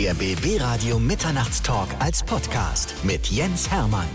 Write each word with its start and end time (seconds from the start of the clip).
Der 0.00 0.14
BB 0.14 0.58
Radio 0.58 0.98
Mitternachtstalk 0.98 1.90
als 1.98 2.22
Podcast 2.22 2.94
mit 3.02 3.26
Jens 3.26 3.70
Hermann. 3.70 4.08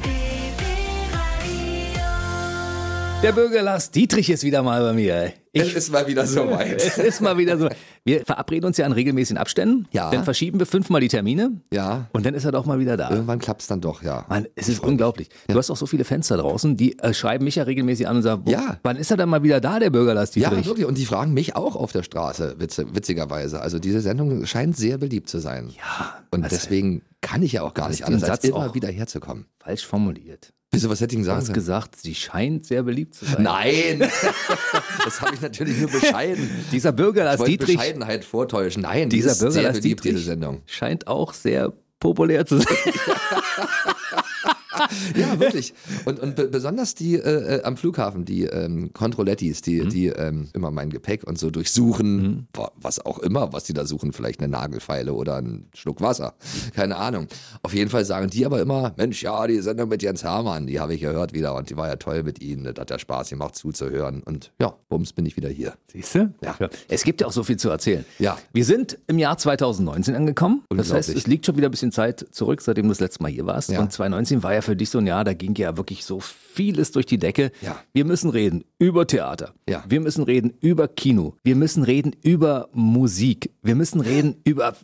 Der 3.21 3.31
Bürger 3.31 3.61
Lars 3.61 3.91
Dietrich 3.91 4.31
ist 4.31 4.43
wieder 4.43 4.63
mal 4.63 4.81
bei 4.81 4.93
mir. 4.93 5.33
Es 5.55 5.73
ist 5.73 5.91
mal 5.91 6.05
wieder 6.07 6.25
so 6.27 6.49
weit. 6.51 6.81
Es 6.85 6.97
ist 6.97 7.21
mal 7.21 7.37
wieder 7.37 7.57
so. 7.57 7.69
Wir 8.03 8.25
verabreden 8.25 8.65
uns 8.67 8.77
ja 8.77 8.85
an 8.85 8.91
regelmäßigen 8.91 9.37
Abständen. 9.37 9.87
Ja. 9.91 10.11
Dann 10.11 10.23
verschieben 10.23 10.59
wir 10.59 10.65
fünfmal 10.65 11.01
die 11.01 11.07
Termine. 11.07 11.61
Ja. 11.73 12.07
Und 12.13 12.25
dann 12.25 12.33
ist 12.33 12.45
er 12.45 12.51
doch 12.51 12.65
mal 12.65 12.79
wieder 12.79 12.97
da. 12.97 13.09
Irgendwann 13.09 13.39
klappt 13.39 13.61
es 13.61 13.67
dann 13.67 13.81
doch, 13.81 14.03
ja. 14.03 14.25
Mann, 14.29 14.45
es 14.55 14.69
ist 14.69 14.83
unglaublich. 14.83 15.29
Du 15.47 15.55
hast 15.57 15.71
auch 15.71 15.77
so 15.77 15.85
viele 15.85 16.03
Fans 16.03 16.27
da 16.27 16.37
draußen, 16.37 16.77
die 16.77 16.99
äh, 16.99 17.13
schreiben 17.13 17.45
mich 17.45 17.55
ja 17.55 17.63
regelmäßig 17.63 18.07
an 18.07 18.17
und 18.17 18.21
sagen, 18.23 18.43
Ja. 18.47 18.77
wann 18.83 18.97
ist 18.97 19.09
er 19.11 19.17
dann 19.17 19.29
mal 19.29 19.43
wieder 19.43 19.59
da, 19.61 19.79
der 19.79 19.89
Bürger 19.89 20.13
Lars 20.13 20.35
Ja, 20.35 20.51
wirklich. 20.51 20.85
Und 20.85 20.97
die 20.97 21.05
fragen 21.05 21.33
mich 21.33 21.55
auch 21.55 21.75
auf 21.75 21.91
der 21.91 22.03
Straße, 22.03 22.55
witze, 22.59 22.93
witzigerweise. 22.93 23.61
Also 23.61 23.79
diese 23.79 24.01
Sendung 24.01 24.45
scheint 24.45 24.75
sehr 24.77 24.97
beliebt 24.97 25.29
zu 25.29 25.39
sein. 25.39 25.69
Ja, 25.77 26.15
Und 26.31 26.51
deswegen 26.51 27.01
kann 27.21 27.41
ich 27.41 27.53
ja 27.53 27.63
auch 27.63 27.73
gar 27.73 27.89
nicht 27.89 28.03
anders, 28.05 28.23
als 28.23 28.41
Satz 28.41 28.43
immer 28.45 28.57
auch- 28.69 28.75
wieder 28.75 28.89
herzukommen. 28.89 29.45
falsch 29.59 29.85
formuliert. 29.85 30.51
Wieso, 30.75 30.89
was 30.89 31.01
hätte 31.01 31.13
ich 31.15 31.17
denn 31.17 31.23
Du 31.23 31.27
sagen 31.27 31.37
hast 31.39 31.45
sollen? 31.47 31.55
gesagt, 31.55 31.95
sie 31.95 32.15
scheint 32.15 32.65
sehr 32.65 32.83
beliebt 32.83 33.15
zu 33.15 33.25
sein. 33.25 33.43
Nein! 33.43 33.99
das 35.03 35.21
habe 35.21 35.35
ich 35.35 35.41
natürlich 35.41 35.77
nur 35.79 35.89
bescheiden. 35.89 36.49
Dieser 36.71 36.91
Bürger 36.91 37.25
wollte 37.39 37.51
Dietrich, 37.51 37.77
Bescheidenheit 37.77 38.23
vortäuschen. 38.25 38.83
Nein, 38.83 39.09
die 39.09 39.17
dieser 39.17 39.31
ist 39.31 39.39
Bürger 39.39 39.51
sehr 39.53 39.71
beliebt, 39.71 39.85
Dietrich 40.03 40.11
diese 40.13 40.25
Sendung. 40.25 40.61
scheint 40.65 41.07
auch 41.07 41.33
sehr 41.33 41.73
populär 41.99 42.45
zu 42.45 42.59
sein. 42.59 42.67
Ja, 45.15 45.39
wirklich. 45.39 45.73
Und, 46.05 46.19
und 46.19 46.35
be 46.35 46.47
besonders 46.47 46.95
die 46.95 47.15
äh, 47.15 47.57
äh, 47.59 47.63
am 47.63 47.77
Flughafen, 47.77 48.25
die 48.25 48.43
ähm, 48.43 48.91
Controlettis, 48.93 49.61
die, 49.61 49.81
Mhm. 49.81 49.89
die 49.89 50.07
ähm, 50.07 50.49
immer 50.53 50.71
mein 50.71 50.89
Gepäck 50.89 51.25
und 51.27 51.37
so 51.37 51.49
durchsuchen, 51.51 52.47
wa- 52.53 52.71
was 52.75 53.03
auch 53.05 53.19
immer, 53.19 53.51
was 53.53 53.65
die 53.65 53.73
da 53.73 53.85
suchen, 53.85 54.13
vielleicht 54.13 54.39
eine 54.39 54.47
Nagelfeile 54.49 55.13
oder 55.13 55.37
einen 55.37 55.69
Schluck 55.73 56.01
Wasser, 56.01 56.33
keine 56.75 56.95
Ahnung. 56.97 57.27
Auf 57.63 57.73
jeden 57.73 57.89
Fall 57.89 58.05
sagen 58.05 58.29
die 58.29 58.45
aber 58.45 58.61
immer, 58.61 58.93
Mensch, 58.97 59.21
ja, 59.23 59.45
die 59.47 59.59
Sendung 59.61 59.89
mit 59.89 60.01
Jens 60.03 60.23
Hermann, 60.23 60.67
die 60.67 60.79
habe 60.79 60.93
ich 60.93 61.01
gehört 61.01 61.33
wieder 61.33 61.55
und 61.55 61.69
die 61.69 61.77
war 61.77 61.87
ja 61.87 61.95
toll 61.95 62.23
mit 62.23 62.41
Ihnen, 62.41 62.63
das 62.63 62.75
hat 62.79 62.89
ja 62.89 62.99
Spaß 62.99 63.29
gemacht 63.29 63.55
zuzuhören 63.55 64.23
und 64.23 64.51
ja, 64.59 64.73
bums, 64.89 65.13
bin 65.13 65.25
ich 65.25 65.35
wieder 65.37 65.49
hier. 65.49 65.73
Siehst 65.91 66.15
du? 66.15 66.33
Ja. 66.43 66.55
Es 66.87 67.03
gibt 67.03 67.21
ja 67.21 67.27
auch 67.27 67.31
so 67.31 67.43
viel 67.43 67.57
zu 67.57 67.69
erzählen. 67.69 68.05
Ja. 68.19 68.37
Wir 68.53 68.65
sind 68.65 68.97
im 69.07 69.19
Jahr 69.19 69.37
2019 69.37 70.15
angekommen. 70.15 70.63
Das 70.69 70.91
heißt, 70.93 71.09
es 71.09 71.27
liegt 71.27 71.45
schon 71.45 71.57
wieder 71.57 71.67
ein 71.69 71.71
bisschen 71.71 71.91
Zeit 71.91 72.25
zurück, 72.31 72.61
seitdem 72.61 72.85
du 72.85 72.89
das 72.89 72.99
letzte 72.99 73.23
Mal 73.23 73.31
hier 73.31 73.45
warst. 73.45 73.69
Ja. 73.69 73.79
Und 73.81 73.91
2019 73.91 74.43
war 74.43 74.53
ja 74.53 74.61
für 74.65 74.75
dich 74.75 74.89
so 74.89 74.97
ein 74.97 75.07
Jahr, 75.07 75.23
da 75.23 75.33
ging 75.33 75.55
ja 75.55 75.77
wirklich 75.77 76.03
so 76.03 76.19
vieles 76.19 76.91
durch 76.91 77.05
die 77.05 77.17
Decke. 77.17 77.51
Ja. 77.61 77.79
Wir 77.93 78.03
müssen 78.03 78.29
reden 78.29 78.65
über 78.79 79.07
Theater. 79.07 79.53
Ja. 79.69 79.83
Wir 79.87 80.01
müssen 80.01 80.23
reden 80.23 80.53
über 80.59 80.87
Kino. 80.87 81.35
Wir 81.43 81.55
müssen 81.55 81.83
reden 81.83 82.15
über 82.23 82.69
Musik. 82.73 83.51
Wir 83.61 83.75
müssen 83.75 84.01
reden 84.01 84.35
über 84.43 84.75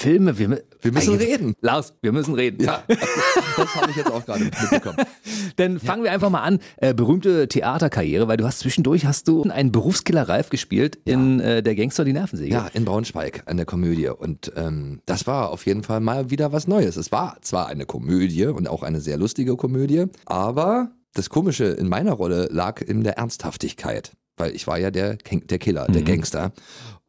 Filme. 0.00 0.38
Wir, 0.38 0.62
Wir 0.80 0.92
müssen 0.92 1.14
reden. 1.16 1.54
Lars, 1.60 1.92
wir 2.00 2.12
müssen 2.12 2.34
reden. 2.34 2.64
Ja, 2.64 2.82
das 2.88 3.74
habe 3.74 3.90
ich 3.90 3.96
jetzt 3.96 4.10
auch 4.10 4.24
gerade 4.24 4.44
mitbekommen. 4.44 4.96
Dann 5.56 5.78
fangen 5.78 6.04
wir 6.04 6.10
einfach 6.10 6.30
mal 6.30 6.40
an. 6.40 6.58
Äh, 6.78 6.94
berühmte 6.94 7.48
Theaterkarriere, 7.48 8.26
weil 8.26 8.38
du 8.38 8.46
hast 8.46 8.60
zwischendurch 8.60 9.04
hast 9.04 9.28
du 9.28 9.42
einen 9.42 9.72
Berufskiller 9.72 10.26
Ralf 10.26 10.48
gespielt 10.48 10.98
in 11.04 11.40
äh, 11.40 11.62
Der 11.62 11.74
Gangster 11.74 12.04
die 12.04 12.14
Nervensäge. 12.14 12.50
Ja, 12.50 12.68
in 12.72 12.86
Braunschweig 12.86 13.42
an 13.44 13.58
der 13.58 13.66
Komödie. 13.66 14.08
Und 14.08 14.52
ähm, 14.56 15.00
das 15.04 15.26
war 15.26 15.50
auf 15.50 15.66
jeden 15.66 15.82
Fall 15.82 16.00
mal 16.00 16.30
wieder 16.30 16.50
was 16.50 16.66
Neues. 16.66 16.96
Es 16.96 17.12
war 17.12 17.36
zwar 17.42 17.66
eine 17.66 17.84
Komödie 17.84 18.46
und 18.46 18.68
auch 18.68 18.82
eine 18.82 19.00
sehr 19.00 19.18
lustige 19.18 19.56
Komödie, 19.56 20.06
aber 20.24 20.92
das 21.12 21.28
Komische 21.28 21.64
in 21.64 21.88
meiner 21.88 22.12
Rolle 22.12 22.48
lag 22.50 22.80
in 22.80 23.04
der 23.04 23.18
Ernsthaftigkeit. 23.18 24.12
Weil 24.38 24.54
ich 24.54 24.66
war 24.66 24.78
ja 24.78 24.90
der, 24.90 25.16
der 25.16 25.58
Killer, 25.58 25.86
der 25.88 26.00
Gangster. 26.00 26.52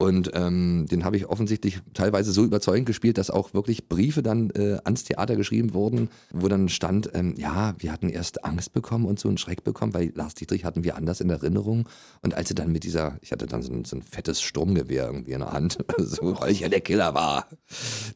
Und 0.02 0.32
ähm, 0.34 0.88
den 0.90 1.06
habe 1.06 1.16
ich 1.16 1.28
offensichtlich 1.28 1.80
teilweise 1.94 2.32
so 2.32 2.44
überzeugend 2.44 2.88
gespielt, 2.88 3.20
dass 3.20 3.30
auch 3.30 3.54
wirklich 3.54 3.88
Briefe 3.88 4.24
dann 4.24 4.50
äh, 4.50 4.80
ans 4.84 5.04
Theater 5.04 5.36
geschrieben 5.36 5.76
wurden, 5.76 6.10
wo 6.34 6.48
dann 6.48 6.70
stand, 6.70 7.12
ähm, 7.14 7.36
ja, 7.38 7.76
wir 7.78 7.92
hatten 7.92 8.10
erst 8.10 8.44
Angst 8.44 8.74
bekommen 8.74 9.06
und 9.06 9.20
so 9.20 9.28
einen 9.28 9.38
Schreck 9.38 9.64
bekommen, 9.64 9.94
weil 9.94 10.12
Lars 10.16 10.34
Dietrich 10.34 10.66
hatten 10.66 10.84
wir 10.84 10.96
anders 10.96 11.22
in 11.22 11.30
Erinnerung. 11.30 11.88
Und 12.24 12.34
als 12.34 12.50
er 12.50 12.56
dann 12.56 12.72
mit 12.72 12.84
dieser, 12.84 13.20
ich 13.22 13.32
hatte 13.32 13.46
dann 13.46 13.62
so 13.62 13.72
ein, 13.72 13.86
so 13.86 13.96
ein 13.96 14.02
fettes 14.02 14.42
Sturmgewehr 14.42 15.06
irgendwie 15.06 15.34
in 15.34 15.42
der 15.42 15.52
Hand, 15.52 15.78
so, 16.00 16.36
weil 16.42 16.52
ich 16.52 16.62
ja 16.62 16.70
der 16.70 16.82
Killer 16.82 17.14
war, 17.14 17.48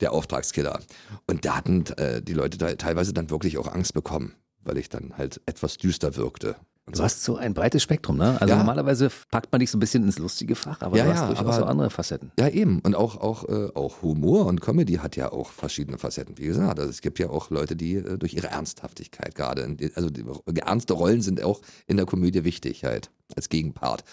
der 0.02 0.12
Auftragskiller. 0.12 0.80
Und 1.28 1.46
da 1.46 1.58
hatten 1.58 1.86
äh, 1.98 2.20
die 2.20 2.34
Leute 2.34 2.58
da 2.58 2.74
teilweise 2.74 3.14
dann 3.14 3.30
wirklich 3.30 3.60
auch 3.60 3.72
Angst 3.72 3.94
bekommen, 3.94 4.34
weil 4.64 4.80
ich 4.80 4.90
dann 4.90 5.20
halt 5.20 5.40
etwas 5.46 5.78
düster 5.78 6.16
wirkte. 6.16 6.56
Du 6.92 7.02
hast 7.02 7.24
so 7.24 7.36
ein 7.36 7.56
breites 7.56 7.82
Spektrum, 7.82 8.18
ne? 8.18 8.40
Also 8.40 8.52
Ja. 8.54 8.58
normalerweise 8.58 9.10
packt 9.32 9.52
man 9.52 9.60
dich 9.60 9.72
so 9.72 9.78
ein 9.78 9.80
bisschen 9.80 10.04
ins 10.04 10.20
lustige 10.20 10.54
Fach, 10.56 10.82
aber 10.82 10.96
Ja, 10.98 11.06
du 11.06 11.10
hast 11.14 11.20
ja, 11.22 11.28
durchaus 11.28 11.46
aber- 11.48 11.58
so 11.58 11.64
andere 11.66 11.90
Facetten. 11.90 12.32
Ja, 12.40 12.48
eben. 12.48 12.80
Und 12.82 12.94
auch, 12.96 13.18
auch, 13.20 13.44
äh, 13.50 13.70
auch 13.74 14.04
Humor 14.04 14.46
und 14.46 14.62
Comedy 14.62 14.94
hat 14.98 15.16
ja 15.16 15.32
auch 15.32 15.50
verschiedene 15.50 15.98
Facetten. 15.98 16.38
Wie 16.38 16.46
gesagt, 16.46 16.80
also 16.80 16.90
es 16.92 17.02
gibt 17.02 17.18
ja 17.18 17.32
auch 17.32 17.50
Leute, 17.50 17.76
die 17.76 17.96
äh, 17.96 18.20
durch 18.20 18.36
ihre 18.36 18.48
Ernsthaftigkeit 18.48 19.34
gerade, 19.34 19.76
also 19.96 20.12
die, 20.12 20.24
ernste 20.60 20.94
Rollen 20.94 21.24
sind 21.24 21.42
auch 21.44 21.62
in 21.88 21.98
der 21.98 22.06
Komödie 22.06 22.44
wichtig 22.44 22.84
halt, 22.84 23.10
als 23.36 23.50
Gegenpart. 23.50 24.04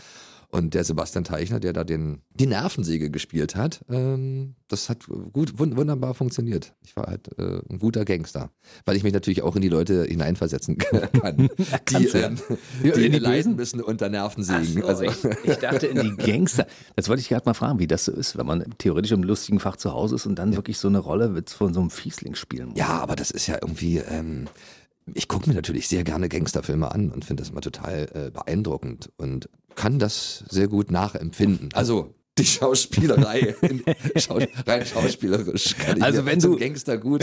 Und 0.55 0.75
der 0.75 0.85
Sebastian 0.85 1.25
Teichner, 1.25 1.61
der 1.61 1.73
da 1.73 1.83
den, 1.83 2.21
die 2.35 2.47
Nervensäge 2.47 3.09
gespielt 3.11 3.57
hat, 3.57 3.83
ähm, 3.89 4.55
das 4.69 4.91
hat 4.91 5.07
gut, 5.33 5.59
wun 5.59 5.79
wunderbar 5.79 6.13
funktioniert. 6.13 6.75
Ich 6.85 6.95
war 6.95 7.07
halt 7.07 7.31
äh, 7.39 7.63
ein 7.71 7.79
guter 7.79 8.05
Gangster, 8.05 8.51
weil 8.85 8.99
ich 8.99 9.03
mich 9.03 9.15
natürlich 9.15 9.41
auch 9.41 9.57
in 9.57 9.63
die 9.63 9.71
Leute 9.71 10.05
hineinversetzen 10.05 10.77
kann, 11.23 11.49
die, 11.89 12.07
ähm, 12.09 12.39
die, 12.85 12.89
in 12.91 13.13
die 13.13 13.19
leiden 13.19 13.57
müssen 13.57 13.81
unter 13.81 14.11
Nervensägen. 14.11 14.83
So, 14.83 14.87
also, 14.87 15.05
ich, 15.05 15.25
ich 15.43 15.57
dachte 15.57 15.87
in 15.87 16.03
die 16.03 16.17
Gangster. 16.23 16.67
Das 16.97 17.09
wollte 17.09 17.23
ich 17.23 17.31
gerade 17.31 17.47
mal 17.47 17.55
fragen, 17.55 17.79
wie 17.79 17.87
das 17.87 18.05
so 18.05 18.13
ist, 18.13 18.37
wenn 18.37 18.45
man 18.45 18.63
theoretisch 18.77 19.13
im 19.13 19.23
lustigen 19.23 19.59
Fach 19.59 19.77
zu 19.77 19.95
Hause 19.95 20.17
ist 20.17 20.27
und 20.27 20.35
dann 20.39 20.55
wirklich 20.55 20.77
so 20.77 20.89
eine 20.89 20.99
Rolle 20.99 21.43
von 21.47 21.73
so 21.73 21.81
einem 21.81 21.89
Fiesling 21.89 22.35
spielen 22.35 22.69
muss. 22.69 22.79
Ja, 22.79 23.01
aber 23.01 23.17
das 23.17 23.31
ist 23.31 23.47
ja 23.47 23.55
irgendwie. 23.55 24.01
Ähm, 24.01 24.49
ich 25.15 25.29
gucke 25.29 25.49
mir 25.49 25.55
natürlich 25.55 25.89
sehr 25.89 26.05
gerne 26.05 26.29
Gangsterfilme 26.29 26.93
an 26.93 27.11
und 27.11 27.25
finde 27.25 27.43
das 27.43 27.51
immer 27.51 27.61
total 27.61 28.09
äh, 28.15 28.31
beeindruckend 28.31 29.11
und 29.17 29.49
kann 29.77 29.99
das 29.99 30.45
sehr 30.49 30.69
gut 30.69 30.91
nachempfinden. 30.91 31.69
Also 31.75 32.15
die 32.39 32.47
Schauspielerei, 32.47 33.55
in, 33.61 33.83
schau, 34.17 34.39
rein 34.67 34.87
schauspielerisch 34.87 35.77
kann 35.77 35.99
ich 35.99 36.03
Also 36.03 36.25
wenn 36.25 36.41
so 36.41 36.53
du- 36.53 36.59
Gangster 36.59 36.97
gut 36.97 37.23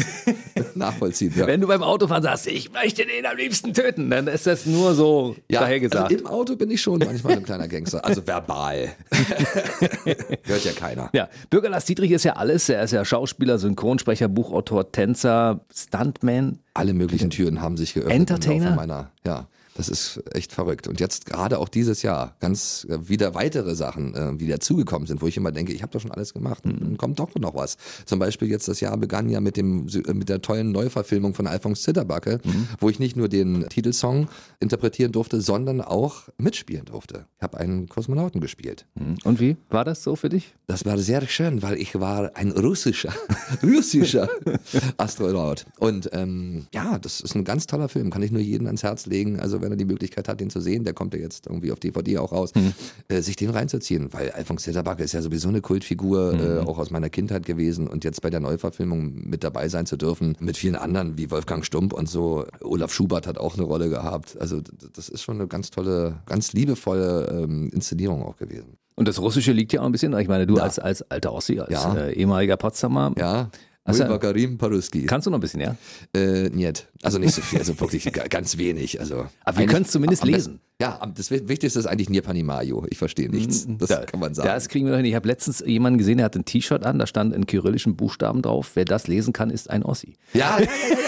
nachvollziehen. 0.76 1.34
Ja. 1.36 1.48
Wenn 1.48 1.62
du 1.62 1.68
beim 1.68 1.82
Autofahren 1.82 2.22
sagst, 2.22 2.46
ich 2.46 2.72
möchte 2.72 3.08
den 3.08 3.26
am 3.26 3.36
liebsten 3.36 3.74
töten, 3.74 4.12
dann 4.12 4.28
ist 4.28 4.46
das 4.46 4.68
nur 4.68 4.94
so 4.94 5.36
ja, 5.50 5.62
dahergesagt. 5.62 6.12
also 6.12 6.16
im 6.16 6.28
Auto 6.28 6.56
bin 6.56 6.70
ich 6.70 6.80
schon 6.82 7.00
manchmal 7.00 7.38
ein 7.38 7.44
kleiner 7.44 7.68
Gangster, 7.68 8.06
also 8.06 8.26
verbal. 8.28 8.90
Hört 10.44 10.64
ja 10.66 10.72
keiner. 10.74 11.10
Ja, 11.14 11.28
Bürger 11.50 11.70
Lars 11.70 11.86
Dietrich 11.86 12.12
ist 12.12 12.24
ja 12.24 12.34
alles. 12.34 12.70
Er 12.70 12.84
ist 12.84 12.92
ja 12.92 13.04
Schauspieler, 13.04 13.58
Synchronsprecher, 13.58 14.28
Buchautor, 14.28 14.92
Tänzer, 14.92 15.62
Stuntman. 15.74 16.60
Alle 16.76 16.94
möglichen 16.94 17.30
Türen 17.32 17.62
haben 17.62 17.78
sich 17.78 17.96
geöffnet. 17.96 18.14
Entertainer? 18.16 18.76
Meiner, 18.76 19.12
ja, 19.26 19.48
das 19.80 19.88
ist 19.88 20.22
echt 20.34 20.52
verrückt. 20.52 20.90
Und 20.90 21.00
jetzt 21.00 21.26
gerade 21.26 21.58
auch 21.58 21.70
dieses 21.70 22.02
Jahr 22.02 22.36
ganz 22.42 22.86
äh, 22.90 23.08
wieder 23.08 23.34
weitere 23.34 23.76
Sachen, 23.76 24.14
äh, 24.14 24.36
die 24.36 24.48
dazugekommen 24.48 25.08
sind, 25.08 25.22
wo 25.22 25.28
ich 25.28 25.38
immer 25.38 25.54
denke, 25.54 25.72
ich 25.72 25.82
habe 25.82 25.94
doch 25.94 26.02
schon 26.02 26.12
alles 26.12 26.34
gemacht. 26.34 26.66
Mhm. 26.66 26.80
Dann 26.80 26.98
kommt 26.98 27.18
doch 27.20 27.34
noch 27.36 27.56
was. 27.56 27.78
Zum 28.06 28.20
Beispiel 28.20 28.50
jetzt 28.50 28.68
das 28.68 28.82
Jahr 28.82 28.98
begann 28.98 29.30
ja 29.30 29.40
mit 29.40 29.56
dem 29.56 29.88
äh, 29.88 30.14
mit 30.14 30.28
der 30.28 30.42
tollen 30.42 30.74
Neuverfilmung 30.74 31.34
von 31.34 31.48
Alphonse 31.48 31.82
Zitterbacke, 31.82 32.42
Mhm. 32.44 32.68
wo 32.80 32.90
ich 32.90 33.00
nicht 33.00 33.16
nur 33.16 33.30
den 33.30 33.68
Titelsong 33.70 34.28
interpretieren 34.60 35.14
durfte, 35.14 35.40
sondern 35.40 35.80
auch 35.80 36.28
mitspielen 36.38 36.84
durfte. 36.86 37.26
Ich 37.38 37.42
habe 37.44 37.58
einen 37.58 37.88
Kosmonauten 37.88 38.42
gespielt. 38.42 38.86
Und 39.24 39.40
wie 39.40 39.56
war 39.70 39.86
das 39.86 40.04
so 40.04 40.18
für 40.18 40.28
dich? 40.28 40.56
Das 40.68 40.84
war 40.86 40.98
sehr 40.98 41.26
schön, 41.28 41.62
weil 41.62 41.78
ich 41.78 41.98
war 42.00 42.36
ein 42.36 42.52
russischer, 42.52 43.14
russischer 43.64 44.28
Astronaut. 44.98 45.66
Und 45.80 46.10
ähm, 46.14 46.68
ja, 46.74 47.00
das 47.00 47.22
ist 47.22 47.36
ein 47.36 47.44
ganz 47.44 47.66
toller 47.68 47.90
Film, 47.90 48.10
kann 48.10 48.22
ich 48.22 48.32
nur 48.32 48.42
jedem 48.42 48.68
ans 48.68 48.84
Herz 48.84 49.06
legen. 49.06 49.40
Also 49.40 49.62
wenn 49.62 49.69
er 49.72 49.78
die 49.78 49.86
Möglichkeit 49.86 50.28
hat, 50.28 50.40
den 50.40 50.50
zu 50.50 50.60
sehen, 50.60 50.84
der 50.84 50.94
kommt 50.94 51.14
ja 51.14 51.20
jetzt 51.20 51.48
irgendwie 51.48 51.72
auf 51.72 51.80
DVD 51.80 52.18
auch 52.20 52.32
raus, 52.32 52.52
äh, 53.08 53.22
sich 53.22 53.36
den 53.36 53.50
reinzuziehen. 53.50 54.12
Weil 54.14 54.32
Alphonse 54.32 54.66
Zitterbacke 54.66 55.04
ist 55.04 55.14
ja 55.14 55.22
sowieso 55.22 55.50
eine 55.50 55.62
Kultfigur, 55.62 56.34
äh, 56.34 56.60
auch 56.68 56.78
aus 56.80 56.92
meiner 56.92 57.10
Kindheit 57.10 57.46
gewesen. 57.46 57.88
Und 57.88 58.04
jetzt 58.04 58.22
bei 58.22 58.30
der 58.30 58.40
Neuverfilmung 58.40 59.14
mit 59.30 59.44
dabei 59.44 59.70
sein 59.70 59.86
zu 59.86 59.98
dürfen, 59.98 60.36
mit 60.40 60.58
vielen 60.58 60.76
anderen 60.76 61.18
wie 61.18 61.32
Wolfgang 61.32 61.66
Stump 61.66 61.94
und 61.94 62.10
so. 62.10 62.46
Olaf 62.62 62.94
Schubert 62.94 63.28
hat 63.28 63.38
auch 63.38 63.56
eine 63.56 63.64
Rolle 63.64 63.90
gehabt. 63.90 64.38
Also 64.40 64.62
das 64.94 65.10
ist 65.10 65.22
schon 65.22 65.36
eine 65.36 65.48
ganz 65.48 65.70
tolle, 65.72 66.20
ganz 66.26 66.54
liebevolle 66.54 67.28
ähm, 67.44 67.70
Inszenierung 67.74 68.24
auch 68.24 68.38
gewesen. 68.38 68.78
Und 68.96 69.08
das 69.08 69.22
Russische 69.22 69.54
liegt 69.54 69.72
ja 69.72 69.82
auch 69.82 69.86
ein 69.86 69.94
bisschen. 69.94 70.18
Ich 70.20 70.28
meine, 70.28 70.46
du 70.46 70.58
Ja. 70.58 70.64
als, 70.64 70.78
als 70.78 71.02
alter 71.10 71.32
Ossi, 71.32 71.60
als 71.60 71.72
Ja. 71.72 71.96
äh, 71.96 72.14
ehemaliger 72.14 72.58
Potsdamer, 72.58 73.14
Ja. 73.18 73.50
Also- 73.90 74.20
Karim 74.20 74.58
Paruski. 74.58 75.06
kannst 75.06 75.28
du 75.28 75.32
noch 75.32 75.38
ein 75.38 75.42
bisschen, 75.42 75.62
ja? 75.62 75.76
Äh, 76.16 76.50
niet. 76.50 76.88
Also 77.04 77.18
nicht 77.18 77.34
so 77.34 77.42
viel, 77.42 77.60
also 77.60 77.80
wirklich 77.80 78.12
ga- 78.12 78.28
ganz 78.28 78.58
wenig. 78.58 79.00
Also 79.00 79.26
Aber 79.44 79.58
wir 79.58 79.66
können 79.66 79.86
es 79.86 79.92
zumindest 79.92 80.24
am 80.24 80.30
lesen. 80.30 80.60
Ja, 80.82 80.98
das 81.14 81.30
Wi- 81.30 81.48
Wichtigste 81.50 81.78
ist 81.80 81.86
eigentlich 81.88 82.10
Nirpanimayo. 82.10 82.86
Ich 82.90 82.98
verstehe 82.98 83.30
nichts. 83.30 83.68
Das 83.80 83.90
Da- 83.90 84.06
kann 84.06 84.20
man 84.22 84.34
sagen. 84.34 84.48
Das 84.48 84.70
kriegen 84.70 84.86
wir 84.86 84.92
noch 84.92 84.98
hin. 84.98 85.06
Ich 85.06 85.16
habe 85.16 85.28
letztens 85.28 85.60
jemanden 85.66 85.98
gesehen, 85.98 86.18
der 86.18 86.26
hat 86.26 86.36
ein 86.38 86.46
T-Shirt 86.46 86.86
an, 86.86 87.00
da 87.00 87.06
stand 87.08 87.34
in 87.36 87.46
kyrillischen 87.46 87.96
Buchstaben 87.98 88.42
drauf. 88.42 88.72
Wer 88.76 88.86
das 88.86 89.08
lesen 89.08 89.34
kann, 89.34 89.50
ist 89.50 89.70
ein 89.70 89.84
Ossi. 89.84 90.16
ja, 90.34 90.58
ja, 90.58 90.60
ja, 90.60 90.66
ja, 90.66 90.68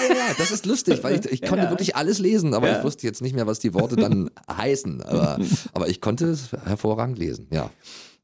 ja, 0.09 0.15
ja, 0.15 0.33
das 0.37 0.51
ist 0.51 0.65
lustig, 0.65 1.01
weil 1.03 1.19
ich, 1.25 1.31
ich 1.31 1.41
konnte 1.41 1.69
wirklich 1.69 1.95
alles 1.95 2.19
lesen, 2.19 2.53
aber 2.53 2.77
ich 2.77 2.83
wusste 2.83 3.07
jetzt 3.07 3.21
nicht 3.21 3.33
mehr, 3.33 3.47
was 3.47 3.59
die 3.59 3.73
Worte 3.73 3.95
dann 3.95 4.29
heißen. 4.51 5.01
Aber, 5.03 5.39
aber 5.73 5.87
ich 5.87 6.01
konnte 6.01 6.25
es 6.27 6.51
hervorragend 6.65 7.17
lesen, 7.17 7.47
ja. 7.51 7.69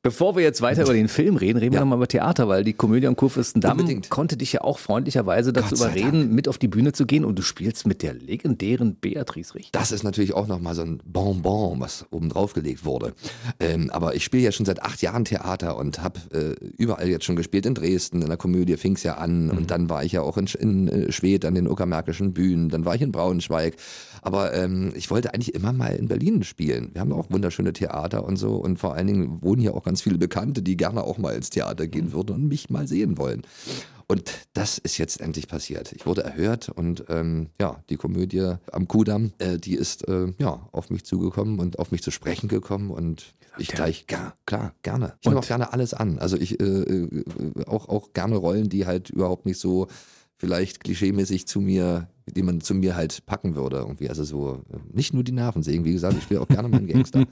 Bevor 0.08 0.38
wir 0.38 0.44
jetzt 0.44 0.62
weiter 0.62 0.84
über 0.84 0.94
den 0.94 1.10
Film 1.10 1.36
reden, 1.36 1.58
reden 1.58 1.74
wir 1.74 1.80
Ja. 1.80 1.82
nochmal 1.82 1.98
über 1.98 2.08
Theater, 2.08 2.48
weil 2.48 2.64
die 2.64 2.72
Komödie 2.72 3.08
am 3.08 3.18
Kurfürstendamm 3.18 3.78
Unbedingt. 3.80 4.10
konnte 4.10 4.38
dich 4.38 4.54
ja 4.54 4.62
auch 4.62 4.80
freundlicherweise 4.80 5.52
dazu 5.52 5.76
überreden, 5.76 6.34
mit 6.34 6.48
auf 6.48 6.58
die 6.58 6.70
Bühne 6.70 6.94
zu 6.94 7.06
gehen 7.06 7.26
und 7.26 7.38
du 7.38 7.42
spielst 7.42 7.86
mit 7.86 8.02
der 8.04 8.14
legendären 8.14 8.96
Beatrice 8.96 9.54
Richter. 9.56 9.78
Das 9.78 9.92
ist 9.92 10.04
natürlich 10.04 10.34
auch 10.34 10.48
nochmal 10.48 10.76
so 10.76 10.84
ein 10.84 11.02
Bonbon, 11.06 11.82
was 11.82 12.06
oben 12.10 12.30
drauf 12.30 12.54
gelegt 12.54 12.86
wurde. 12.86 13.16
Ähm, 13.60 13.90
aber 13.92 14.16
ich 14.16 14.24
spiele 14.24 14.44
ja 14.44 14.54
schon 14.54 14.66
seit 14.66 14.82
acht 14.82 15.02
Jahren 15.02 15.26
Theater 15.26 15.76
und 15.78 16.02
habe 16.02 16.22
äh, 16.32 16.66
überall 16.78 17.10
jetzt 17.10 17.26
schon 17.26 17.36
gespielt. 17.36 17.66
In 17.66 17.74
Dresden, 17.74 18.22
in 18.22 18.30
der 18.30 18.38
Komödie 18.38 18.78
fing 18.78 18.94
es 18.96 19.04
ja 19.04 19.16
an. 19.16 19.50
Und 19.50 19.72
dann 19.72 19.90
war 19.90 20.06
ich 20.06 20.14
ja 20.14 20.22
auch 20.22 20.38
in, 20.38 20.46
in 20.58 20.88
äh, 20.88 21.12
Schwedt 21.12 21.44
an 21.44 21.54
den 21.54 21.68
uckermärkischen 21.68 22.32
Bühnen. 22.32 22.70
Dann 22.70 22.86
war 22.86 22.96
ich 22.96 23.02
in 23.02 23.12
Braunschweig. 23.12 23.76
Aber 24.22 24.54
ähm, 24.54 24.94
ich 24.96 25.10
wollte 25.12 25.34
eigentlich 25.34 25.54
immer 25.54 25.74
mal 25.74 25.94
in 25.96 26.08
Berlin 26.08 26.44
spielen. 26.44 26.92
Wir 26.94 27.02
haben 27.02 27.12
auch 27.12 27.30
wunderschöne 27.30 27.74
Theater 27.74 28.24
und 28.26 28.38
so. 28.38 28.56
Und 28.56 28.78
vor 28.80 28.94
allen 28.96 29.08
Dingen 29.08 29.42
wohnen 29.42 29.62
hier 29.62 29.76
auch 29.76 29.84
ganz 29.84 29.97
viele 30.02 30.18
Bekannte, 30.18 30.62
die 30.62 30.78
gerne 30.78 31.04
auch 31.04 31.18
mal 31.18 31.36
ins 31.36 31.50
Theater 31.50 31.88
gehen 31.88 32.12
würden 32.14 32.36
und 32.36 32.48
mich 32.48 32.70
mal 32.70 32.88
sehen 32.88 33.18
wollen. 33.18 33.44
Und 34.10 34.32
das 34.54 34.78
ist 34.78 34.98
jetzt 34.98 35.20
endlich 35.20 35.50
passiert. 35.50 35.92
Ich 35.92 36.06
wurde 36.06 36.24
erhört 36.24 36.70
und 36.70 37.04
ähm, 37.10 37.50
ja, 37.60 37.84
die 37.90 37.98
Komödie 37.98 38.54
am 38.72 38.88
Kudamm, 38.88 39.34
äh, 39.38 39.58
die 39.58 39.76
ist 39.76 40.08
äh, 40.08 40.32
ja 40.40 40.70
auf 40.72 40.90
mich 40.90 41.04
zugekommen 41.04 41.60
und 41.60 41.78
auf 41.78 41.92
mich 41.92 42.02
zu 42.02 42.12
sprechen 42.12 42.48
gekommen 42.48 42.90
und 42.90 43.36
ich 43.60 43.68
gleich, 43.70 44.06
ja, 44.10 44.34
klar, 44.46 44.74
gerne. 44.82 45.16
Ich 45.22 45.28
nehme 45.28 45.40
auch 45.40 45.48
gerne 45.48 45.74
alles 45.74 45.94
an. 45.94 46.20
Also 46.20 46.38
ich 46.38 46.60
äh, 46.60 46.64
äh, 46.64 47.24
auch, 47.66 47.90
auch 47.90 48.14
gerne 48.14 48.38
Rollen, 48.38 48.70
die 48.70 48.86
halt 48.86 49.10
überhaupt 49.10 49.46
nicht 49.46 49.60
so 49.60 49.88
vielleicht 50.38 50.84
klischeemäßig 50.84 51.48
zu 51.48 51.60
mir, 51.60 52.08
die 52.36 52.44
man 52.44 52.62
zu 52.62 52.74
mir 52.76 52.96
halt 52.96 53.26
packen 53.26 53.56
würde. 53.56 53.78
Irgendwie. 53.78 54.10
Also 54.10 54.24
so 54.24 54.62
nicht 54.92 55.14
nur 55.14 55.24
die 55.24 55.32
Nerven 55.32 55.64
sägen, 55.64 55.86
wie 55.86 55.94
gesagt, 55.94 56.16
ich 56.18 56.24
spiele 56.24 56.42
auch 56.42 56.48
gerne 56.48 56.68
mal 56.68 56.78
einen 56.78 56.88
Gangster. 56.88 57.24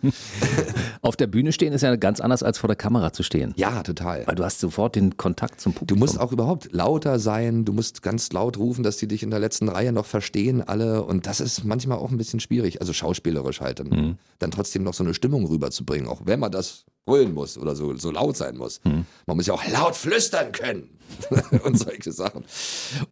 Auf 1.01 1.15
der 1.15 1.27
Bühne 1.27 1.51
stehen 1.51 1.73
ist 1.73 1.81
ja 1.81 1.95
ganz 1.95 2.19
anders 2.19 2.43
als 2.43 2.57
vor 2.57 2.67
der 2.67 2.75
Kamera 2.75 3.13
zu 3.13 3.23
stehen. 3.23 3.53
Ja, 3.57 3.83
total. 3.83 4.25
Weil 4.25 4.35
du 4.35 4.43
hast 4.43 4.59
sofort 4.59 4.95
den 4.95 5.17
Kontakt 5.17 5.61
zum 5.61 5.73
Du 5.73 5.79
Publikum. 5.79 5.99
musst 5.99 6.19
auch 6.19 6.31
überhaupt 6.31 6.71
lauter 6.71 7.19
sein, 7.19 7.65
du 7.65 7.73
musst 7.73 8.01
ganz 8.01 8.31
laut 8.31 8.57
rufen, 8.57 8.83
dass 8.83 8.97
die 8.97 9.07
dich 9.07 9.23
in 9.23 9.29
der 9.29 9.39
letzten 9.39 9.69
Reihe 9.69 9.91
noch 9.91 10.05
verstehen, 10.05 10.61
alle. 10.61 11.03
Und 11.03 11.27
das 11.27 11.39
ist 11.39 11.63
manchmal 11.63 11.97
auch 11.97 12.11
ein 12.11 12.17
bisschen 12.17 12.39
schwierig, 12.39 12.81
also 12.81 12.93
schauspielerisch 12.93 13.61
halt, 13.61 13.79
dann, 13.79 14.17
dann 14.39 14.51
trotzdem 14.51 14.83
noch 14.83 14.93
so 14.93 15.03
eine 15.03 15.13
Stimmung 15.13 15.45
rüberzubringen, 15.45 16.07
auch 16.07 16.21
wenn 16.25 16.39
man 16.39 16.51
das 16.51 16.85
brüllen 17.05 17.33
muss 17.33 17.57
oder 17.57 17.75
so, 17.75 17.95
so 17.97 18.11
laut 18.11 18.35
sein 18.35 18.57
muss. 18.57 18.81
Man 18.83 19.37
muss 19.37 19.45
ja 19.45 19.53
auch 19.53 19.67
laut 19.67 19.95
flüstern 19.95 20.51
können 20.51 20.89
und 21.63 21.77
solche 21.77 22.11
Sachen. 22.11 22.43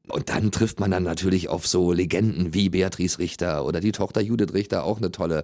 Und 0.07 0.29
dann 0.29 0.51
trifft 0.51 0.79
man 0.79 0.91
dann 0.91 1.03
natürlich 1.03 1.47
auf 1.49 1.67
so 1.67 1.91
Legenden 1.91 2.53
wie 2.53 2.69
Beatrice 2.69 3.19
Richter 3.19 3.65
oder 3.65 3.79
die 3.79 3.91
Tochter 3.91 4.21
Judith 4.21 4.53
Richter, 4.53 4.83
auch 4.83 4.97
eine 4.97 5.11
tolle 5.11 5.43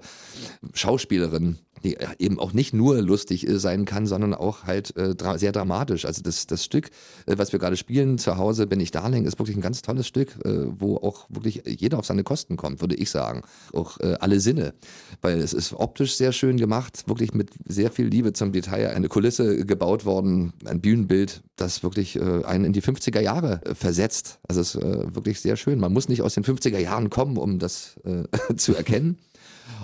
Schauspielerin, 0.74 1.60
die 1.84 1.98
eben 2.18 2.40
auch 2.40 2.54
nicht 2.54 2.74
nur 2.74 3.02
lustig 3.02 3.48
äh, 3.48 3.60
sein 3.60 3.86
kann, 3.86 4.08
sondern 4.08 4.34
auch 4.34 4.64
halt 4.64 4.96
äh, 4.98 5.16
sehr 5.38 5.52
dramatisch. 5.52 6.06
Also 6.06 6.22
das, 6.22 6.48
das 6.48 6.64
Stück, 6.64 6.90
äh, 7.26 7.38
was 7.38 7.52
wir 7.52 7.60
gerade 7.60 7.78
spielen, 7.78 8.18
zu 8.18 8.38
Hause 8.38 8.68
bin 8.68 8.80
ich 8.80 8.92
Darling, 8.92 9.26
ist 9.26 9.40
wirklich 9.40 9.58
ein 9.58 9.62
ganz 9.62 9.82
tolles 9.82 10.08
Stück, 10.08 10.36
äh, 10.46 10.66
wo 10.80 10.98
auch 10.98 11.26
wirklich 11.30 11.64
jeder 11.66 12.00
auf 12.00 12.06
seine 12.06 12.24
Kosten 12.24 12.58
kommt, 12.58 12.82
würde 12.82 12.96
ich 12.96 13.10
sagen. 13.10 13.44
Auch 13.74 14.00
äh, 14.00 14.16
alle 14.20 14.40
Sinne. 14.40 14.74
Weil 15.22 15.40
es 15.40 15.54
ist 15.54 15.74
optisch 15.74 16.16
sehr 16.16 16.32
schön 16.32 16.58
gemacht, 16.58 17.08
wirklich 17.08 17.34
mit 17.34 17.52
sehr 17.66 17.92
viel 17.92 18.08
Liebe 18.08 18.34
zum 18.34 18.52
Detail. 18.52 18.90
Eine 18.90 19.08
Kulisse 19.08 19.66
gebaut 19.66 20.06
worden, 20.06 20.54
ein 20.66 20.82
Bühnenbild, 20.82 21.42
das 21.56 21.84
wirklich 21.84 22.16
äh, 22.16 22.44
einen 22.44 22.66
in 22.66 22.74
die 22.74 22.82
50er 22.82 23.22
Jahre 23.22 23.62
äh, 23.66 23.76
versetzt. 23.76 24.40
Also 24.48 24.62
es 24.62 24.76
ist 24.76 24.84
äh, 24.84 25.16
wirklich 25.16 25.42
sehr 25.42 25.56
schön. 25.56 25.80
Man 25.80 25.94
muss 25.94 26.10
nicht 26.10 26.22
aus 26.22 26.34
den 26.34 26.44
50er 26.44 26.80
Jahren 26.80 27.10
kommen, 27.10 27.38
um 27.38 27.60
das 27.60 28.00
äh, 28.04 28.24
zu 28.56 28.76
erkennen. 28.76 29.18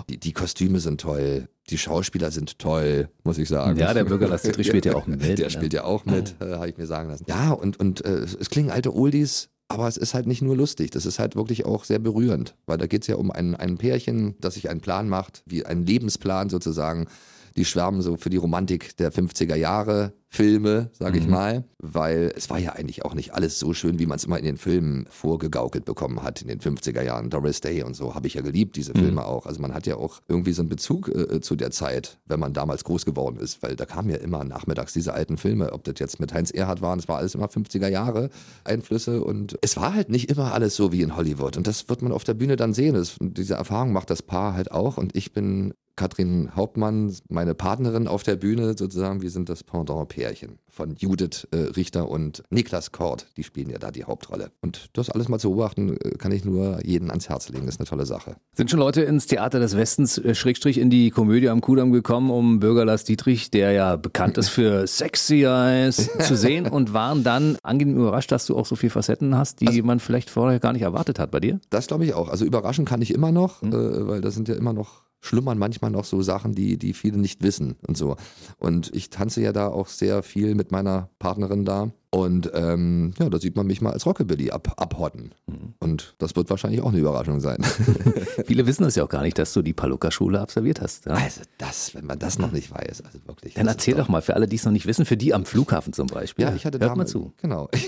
Die, 0.08 0.18
die 0.18 0.32
Kostüme 0.32 0.80
sind 0.80 1.00
toll, 1.00 1.48
die 1.70 1.78
Schauspieler 1.78 2.30
sind 2.30 2.58
toll, 2.58 3.08
muss 3.24 3.38
ich 3.38 3.48
sagen. 3.48 3.78
Ja, 3.78 3.92
der 3.92 4.04
Bürger 4.04 4.28
Lars 4.28 4.42
Dietrich 4.44 4.66
spielt 4.68 4.84
ja 4.86 4.94
auch 4.94 5.06
mit, 5.06 5.22
Der 5.22 5.46
ne? 5.46 5.50
spielt 5.50 5.72
ja 5.72 5.84
auch 5.84 6.04
mit, 6.04 6.36
äh, 6.40 6.52
habe 6.52 6.68
ich 6.68 6.76
mir 6.76 6.86
sagen 6.86 7.08
lassen. 7.08 7.24
Ja, 7.28 7.50
und, 7.52 7.78
und 7.80 8.04
äh, 8.04 8.18
es 8.18 8.34
es 8.34 8.50
klingen 8.50 8.70
alte 8.70 8.94
Oldies, 8.94 9.48
aber 9.68 9.88
es 9.88 9.96
ist 9.96 10.14
halt 10.14 10.26
nicht 10.26 10.42
nur 10.42 10.56
lustig, 10.56 10.90
das 10.90 11.06
ist 11.06 11.18
halt 11.18 11.34
wirklich 11.34 11.64
auch 11.66 11.84
sehr 11.84 11.98
berührend, 11.98 12.54
weil 12.66 12.78
da 12.78 12.86
geht 12.86 13.02
es 13.02 13.08
ja 13.08 13.16
um 13.16 13.30
ein, 13.32 13.56
ein 13.56 13.78
Pärchen, 13.78 14.36
das 14.40 14.54
sich 14.54 14.70
einen 14.70 14.80
Plan 14.80 15.08
macht, 15.08 15.42
wie 15.46 15.66
einen 15.66 15.84
Lebensplan 15.84 16.50
sozusagen. 16.50 17.06
Die 17.56 17.64
schwärmen 17.64 18.02
so 18.02 18.16
für 18.16 18.30
die 18.30 18.36
Romantik 18.36 18.96
der 18.96 19.12
50er 19.12 19.56
Jahre, 19.56 20.12
Filme, 20.28 20.90
sage 20.92 21.18
ich 21.18 21.26
mal, 21.26 21.64
weil 21.78 22.32
es 22.36 22.50
war 22.50 22.58
ja 22.58 22.72
eigentlich 22.72 23.04
auch 23.04 23.14
nicht 23.14 23.32
alles 23.32 23.58
so 23.58 23.72
schön, 23.72 23.98
wie 23.98 24.06
man 24.06 24.16
es 24.16 24.24
immer 24.24 24.38
in 24.38 24.44
den 24.44 24.58
Filmen 24.58 25.06
vorgegaukelt 25.08 25.86
bekommen 25.86 26.22
hat 26.22 26.42
in 26.42 26.48
den 26.48 26.60
50er 26.60 27.02
Jahren. 27.02 27.30
Doris 27.30 27.60
Day 27.60 27.82
und 27.82 27.94
so 27.94 28.14
habe 28.14 28.26
ich 28.26 28.34
ja 28.34 28.42
geliebt, 28.42 28.76
diese 28.76 28.92
Filme 28.92 29.24
auch. 29.24 29.46
Also 29.46 29.62
man 29.62 29.72
hat 29.72 29.86
ja 29.86 29.96
auch 29.96 30.20
irgendwie 30.28 30.52
so 30.52 30.60
einen 30.60 30.68
Bezug 30.68 31.08
äh, 31.08 31.40
zu 31.40 31.56
der 31.56 31.70
Zeit, 31.70 32.18
wenn 32.26 32.38
man 32.38 32.52
damals 32.52 32.84
groß 32.84 33.06
geworden 33.06 33.38
ist, 33.38 33.62
weil 33.62 33.76
da 33.76 33.86
kamen 33.86 34.10
ja 34.10 34.16
immer 34.16 34.44
nachmittags 34.44 34.92
diese 34.92 35.14
alten 35.14 35.38
Filme, 35.38 35.72
ob 35.72 35.84
das 35.84 35.94
jetzt 35.98 36.20
mit 36.20 36.34
Heinz 36.34 36.50
Erhardt 36.50 36.82
waren, 36.82 36.98
es 36.98 37.08
war 37.08 37.18
alles 37.18 37.34
immer 37.34 37.46
50er 37.46 37.88
Jahre 37.88 38.28
Einflüsse. 38.64 39.22
Und 39.22 39.56
es 39.62 39.76
war 39.76 39.94
halt 39.94 40.10
nicht 40.10 40.28
immer 40.28 40.52
alles 40.52 40.76
so 40.76 40.92
wie 40.92 41.02
in 41.02 41.16
Hollywood. 41.16 41.56
Und 41.56 41.66
das 41.66 41.88
wird 41.88 42.02
man 42.02 42.12
auf 42.12 42.24
der 42.24 42.34
Bühne 42.34 42.56
dann 42.56 42.74
sehen. 42.74 42.94
Das, 42.94 43.16
diese 43.20 43.54
Erfahrung 43.54 43.92
macht 43.92 44.10
das 44.10 44.22
Paar 44.22 44.54
halt 44.54 44.70
auch. 44.70 44.98
Und 44.98 45.16
ich 45.16 45.32
bin 45.32 45.72
Katrin 45.96 46.50
Hauptmann, 46.54 47.14
meine 47.28 47.54
Partnerin 47.54 48.06
auf 48.06 48.22
der 48.22 48.36
Bühne 48.36 48.76
sozusagen. 48.76 49.22
Wir 49.22 49.30
sind 49.30 49.48
das 49.48 49.64
Pendant-Pärchen 49.64 50.58
von 50.68 50.94
Judith 50.94 51.48
äh, 51.52 51.56
Richter 51.56 52.10
und 52.10 52.42
Niklas 52.50 52.92
Kort. 52.92 53.28
Die 53.38 53.42
spielen 53.42 53.70
ja 53.70 53.78
da 53.78 53.90
die 53.90 54.04
Hauptrolle. 54.04 54.50
Und 54.60 54.90
das 54.92 55.08
alles 55.08 55.28
mal 55.28 55.38
zu 55.38 55.50
beobachten, 55.50 55.96
äh, 55.96 56.10
kann 56.18 56.32
ich 56.32 56.44
nur 56.44 56.84
jeden 56.84 57.08
ans 57.08 57.30
Herz 57.30 57.48
legen. 57.48 57.64
Das 57.64 57.76
ist 57.76 57.80
eine 57.80 57.88
tolle 57.88 58.04
Sache. 58.04 58.36
Sind 58.52 58.70
schon 58.70 58.78
Leute 58.78 59.02
ins 59.02 59.26
Theater 59.26 59.58
des 59.58 59.74
Westens, 59.74 60.18
äh, 60.18 60.34
Schrägstrich 60.34 60.76
in 60.76 60.90
die 60.90 61.10
Komödie 61.10 61.48
am 61.48 61.62
Kudamm 61.62 61.92
gekommen, 61.92 62.30
um 62.30 62.60
Bürger 62.60 62.84
Lars 62.84 63.04
Dietrich, 63.04 63.50
der 63.50 63.72
ja 63.72 63.96
bekannt 63.96 64.36
ist 64.36 64.50
für 64.50 64.86
Sexy 64.86 65.44
Eyes, 65.44 66.10
zu 66.20 66.36
sehen 66.36 66.66
und 66.66 66.92
waren 66.92 67.24
dann 67.24 67.56
angenehm 67.62 67.96
überrascht, 67.96 68.30
dass 68.30 68.44
du 68.44 68.54
auch 68.56 68.66
so 68.66 68.76
viele 68.76 68.90
Facetten 68.90 69.34
hast, 69.34 69.62
die 69.62 69.80
man 69.80 69.98
vielleicht 69.98 70.28
vorher 70.28 70.60
gar 70.60 70.74
nicht 70.74 70.82
erwartet 70.82 71.18
hat 71.18 71.30
bei 71.30 71.40
dir? 71.40 71.58
Das 71.70 71.86
glaube 71.86 72.04
ich 72.04 72.12
auch. 72.12 72.28
Also 72.28 72.44
überraschen 72.44 72.84
kann 72.84 73.00
ich 73.00 73.14
immer 73.14 73.32
noch, 73.32 73.62
äh, 73.62 73.70
weil 74.06 74.20
da 74.20 74.30
sind 74.30 74.48
ja 74.48 74.56
immer 74.56 74.74
noch 74.74 75.05
schlummern 75.20 75.58
manchmal 75.58 75.90
noch 75.90 76.04
so 76.04 76.22
Sachen, 76.22 76.54
die, 76.54 76.78
die 76.78 76.92
viele 76.92 77.18
nicht 77.18 77.42
wissen 77.42 77.76
und 77.86 77.96
so. 77.96 78.16
Und 78.58 78.94
ich 78.94 79.10
tanze 79.10 79.42
ja 79.42 79.52
da 79.52 79.68
auch 79.68 79.88
sehr 79.88 80.22
viel 80.22 80.54
mit 80.54 80.72
meiner 80.72 81.10
Partnerin 81.18 81.64
da. 81.64 81.90
Und 82.16 82.50
ähm, 82.54 83.12
ja, 83.18 83.28
da 83.28 83.38
sieht 83.38 83.56
man 83.56 83.66
mich 83.66 83.82
mal 83.82 83.92
als 83.92 84.06
Rockabilly 84.06 84.50
ab, 84.50 84.72
abhotten. 84.78 85.34
Und 85.80 86.14
das 86.16 86.34
wird 86.34 86.48
wahrscheinlich 86.48 86.80
auch 86.80 86.88
eine 86.88 86.98
Überraschung 86.98 87.40
sein. 87.40 87.58
Viele 88.46 88.66
wissen 88.66 88.84
es 88.84 88.94
ja 88.94 89.04
auch 89.04 89.10
gar 89.10 89.20
nicht, 89.20 89.38
dass 89.38 89.52
du 89.52 89.60
die 89.60 89.74
Paluca-Schule 89.74 90.40
absolviert 90.40 90.80
hast. 90.80 91.04
Ja? 91.04 91.12
Also 91.12 91.42
das, 91.58 91.94
wenn 91.94 92.06
man 92.06 92.18
das 92.18 92.38
noch 92.38 92.52
nicht 92.52 92.72
weiß, 92.72 93.02
also 93.02 93.18
wirklich. 93.26 93.52
Dann 93.52 93.66
erzähl 93.66 93.96
doch 93.96 94.08
mal 94.08 94.22
für 94.22 94.34
alle, 94.34 94.46
die 94.46 94.56
es 94.56 94.64
noch 94.64 94.72
nicht 94.72 94.86
wissen, 94.86 95.04
für 95.04 95.18
die 95.18 95.34
am 95.34 95.44
Flughafen 95.44 95.92
zum 95.92 96.06
Beispiel. 96.06 96.46
Ja, 96.46 96.54
ich 96.54 96.64
hatte 96.64 96.78
Hört 96.78 96.88
mal 96.88 96.94
damals, 96.94 97.10
zu. 97.10 97.34
Genau. 97.36 97.68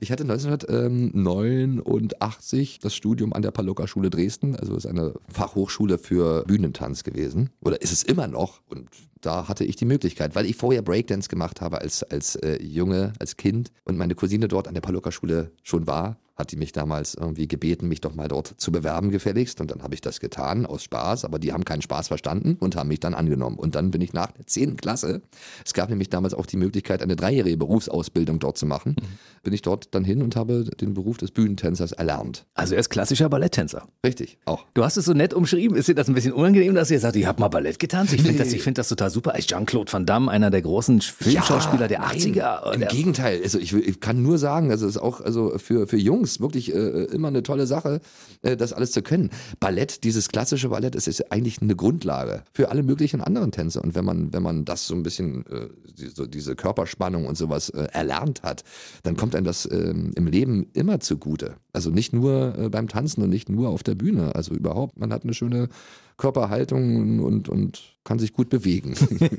Ich 0.00 0.10
hatte 0.10 0.22
1989 0.22 2.78
das 2.78 2.94
Studium 2.94 3.34
an 3.34 3.42
der 3.42 3.50
Paluca-Schule 3.50 4.08
Dresden, 4.08 4.56
also 4.56 4.74
ist 4.74 4.86
eine 4.86 5.12
Fachhochschule 5.28 5.98
für 5.98 6.44
Bühnentanz 6.44 7.04
gewesen. 7.04 7.50
Oder 7.60 7.82
ist 7.82 7.92
es 7.92 8.02
immer 8.02 8.26
noch? 8.26 8.62
Und 8.68 8.88
da 9.26 9.48
hatte 9.48 9.64
ich 9.64 9.76
die 9.76 9.84
Möglichkeit, 9.84 10.34
weil 10.34 10.46
ich 10.46 10.56
vorher 10.56 10.82
Breakdance 10.82 11.28
gemacht 11.28 11.60
habe 11.60 11.80
als, 11.80 12.02
als 12.04 12.36
äh, 12.36 12.62
Junge, 12.62 13.12
als 13.18 13.36
Kind 13.36 13.72
und 13.84 13.96
meine 13.96 14.14
Cousine 14.14 14.46
dort 14.46 14.68
an 14.68 14.74
der 14.74 14.80
Paluca-Schule 14.80 15.50
schon 15.62 15.86
war, 15.86 16.18
hat 16.36 16.52
die 16.52 16.56
mich 16.56 16.72
damals 16.72 17.14
irgendwie 17.14 17.48
gebeten, 17.48 17.88
mich 17.88 18.02
doch 18.02 18.14
mal 18.14 18.28
dort 18.28 18.54
zu 18.58 18.70
bewerben 18.70 19.10
gefälligst. 19.10 19.60
Und 19.60 19.70
dann 19.70 19.82
habe 19.82 19.94
ich 19.94 20.02
das 20.02 20.20
getan 20.20 20.66
aus 20.66 20.82
Spaß, 20.82 21.24
aber 21.24 21.38
die 21.38 21.52
haben 21.52 21.64
keinen 21.64 21.80
Spaß 21.82 22.08
verstanden 22.08 22.56
und 22.60 22.76
haben 22.76 22.88
mich 22.88 23.00
dann 23.00 23.14
angenommen. 23.14 23.56
Und 23.58 23.74
dann 23.74 23.90
bin 23.90 24.02
ich 24.02 24.12
nach 24.12 24.32
der 24.32 24.46
10. 24.46 24.76
Klasse, 24.76 25.22
es 25.64 25.72
gab 25.72 25.88
nämlich 25.88 26.10
damals 26.10 26.34
auch 26.34 26.44
die 26.46 26.58
Möglichkeit, 26.58 27.02
eine 27.02 27.16
dreijährige 27.16 27.56
Berufsausbildung 27.56 28.38
dort 28.38 28.58
zu 28.58 28.66
machen, 28.66 28.96
bin 29.42 29.54
ich 29.54 29.62
dort 29.62 29.94
dann 29.94 30.04
hin 30.04 30.20
und 30.22 30.36
habe 30.36 30.64
den 30.64 30.92
Beruf 30.92 31.16
des 31.16 31.30
Bühnentänzers 31.30 31.92
erlernt. 31.92 32.44
Also 32.54 32.74
er 32.74 32.80
ist 32.80 32.90
klassischer 32.90 33.28
Balletttänzer. 33.30 33.88
Richtig, 34.04 34.36
auch. 34.44 34.66
Du 34.74 34.84
hast 34.84 34.98
es 34.98 35.06
so 35.06 35.14
nett 35.14 35.32
umschrieben. 35.32 35.76
Ist 35.76 35.88
dir 35.88 35.94
das 35.94 36.08
ein 36.08 36.14
bisschen 36.14 36.32
unangenehm, 36.34 36.74
dass 36.74 36.90
ihr 36.90 37.00
sagt, 37.00 37.16
ich 37.16 37.24
habe 37.26 37.40
mal 37.40 37.48
Ballett 37.48 37.78
getanzt? 37.78 38.12
Ich 38.12 38.20
finde 38.20 38.36
Nee. 38.36 38.44
das, 38.44 38.52
ich 38.52 38.62
find 38.62 38.76
das 38.76 38.88
total 38.88 39.08
super. 39.10 39.34
Als 39.34 39.46
Jean-Claude 39.46 39.90
Van 39.90 40.04
Damme, 40.04 40.30
einer 40.30 40.50
der 40.50 40.60
großen 40.60 41.00
Filmschauspieler 41.00 41.88
der 41.88 42.00
nein, 42.00 42.18
80er. 42.18 42.72
Im 42.74 42.80
der- 42.80 42.88
Gegenteil, 42.90 43.40
also 43.42 43.58
ich, 43.58 43.72
ich 43.72 44.00
kann 44.00 44.22
nur 44.22 44.36
sagen, 44.36 44.70
also 44.70 44.86
es 44.86 44.96
ist 44.96 45.02
auch 45.02 45.20
also 45.22 45.56
für, 45.58 45.86
für 45.86 45.96
Jungs 45.96 46.25
wirklich 46.40 46.74
äh, 46.74 47.04
immer 47.04 47.28
eine 47.28 47.42
tolle 47.42 47.66
Sache, 47.66 48.00
äh, 48.42 48.56
das 48.56 48.72
alles 48.72 48.92
zu 48.92 49.02
können. 49.02 49.30
Ballett, 49.60 50.04
dieses 50.04 50.28
klassische 50.28 50.68
Ballett, 50.68 50.94
ist, 50.94 51.08
ist 51.08 51.32
eigentlich 51.32 51.60
eine 51.62 51.76
Grundlage 51.76 52.42
für 52.52 52.70
alle 52.70 52.82
möglichen 52.82 53.20
anderen 53.20 53.52
Tänze. 53.52 53.80
Und 53.80 53.94
wenn 53.94 54.04
man, 54.04 54.32
wenn 54.32 54.42
man 54.42 54.64
das 54.64 54.86
so 54.86 54.94
ein 54.94 55.02
bisschen, 55.02 55.46
äh, 55.46 55.68
die, 55.98 56.08
so 56.08 56.26
diese 56.26 56.56
Körperspannung 56.56 57.26
und 57.26 57.36
sowas 57.36 57.70
äh, 57.70 57.88
erlernt 57.92 58.42
hat, 58.42 58.64
dann 59.02 59.16
kommt 59.16 59.34
einem 59.34 59.46
das 59.46 59.68
ähm, 59.70 60.12
im 60.16 60.26
Leben 60.26 60.66
immer 60.72 61.00
zugute. 61.00 61.54
Also 61.72 61.90
nicht 61.90 62.12
nur 62.12 62.58
äh, 62.58 62.68
beim 62.68 62.88
Tanzen 62.88 63.22
und 63.22 63.30
nicht 63.30 63.48
nur 63.48 63.68
auf 63.68 63.82
der 63.82 63.94
Bühne. 63.94 64.34
Also 64.34 64.54
überhaupt, 64.54 64.98
man 64.98 65.12
hat 65.12 65.24
eine 65.24 65.34
schöne 65.34 65.68
Körperhaltung 66.16 67.20
und, 67.20 67.48
und 67.48 67.96
kann 68.06 68.18
sich 68.18 68.32
gut 68.32 68.48
bewegen. 68.48 68.94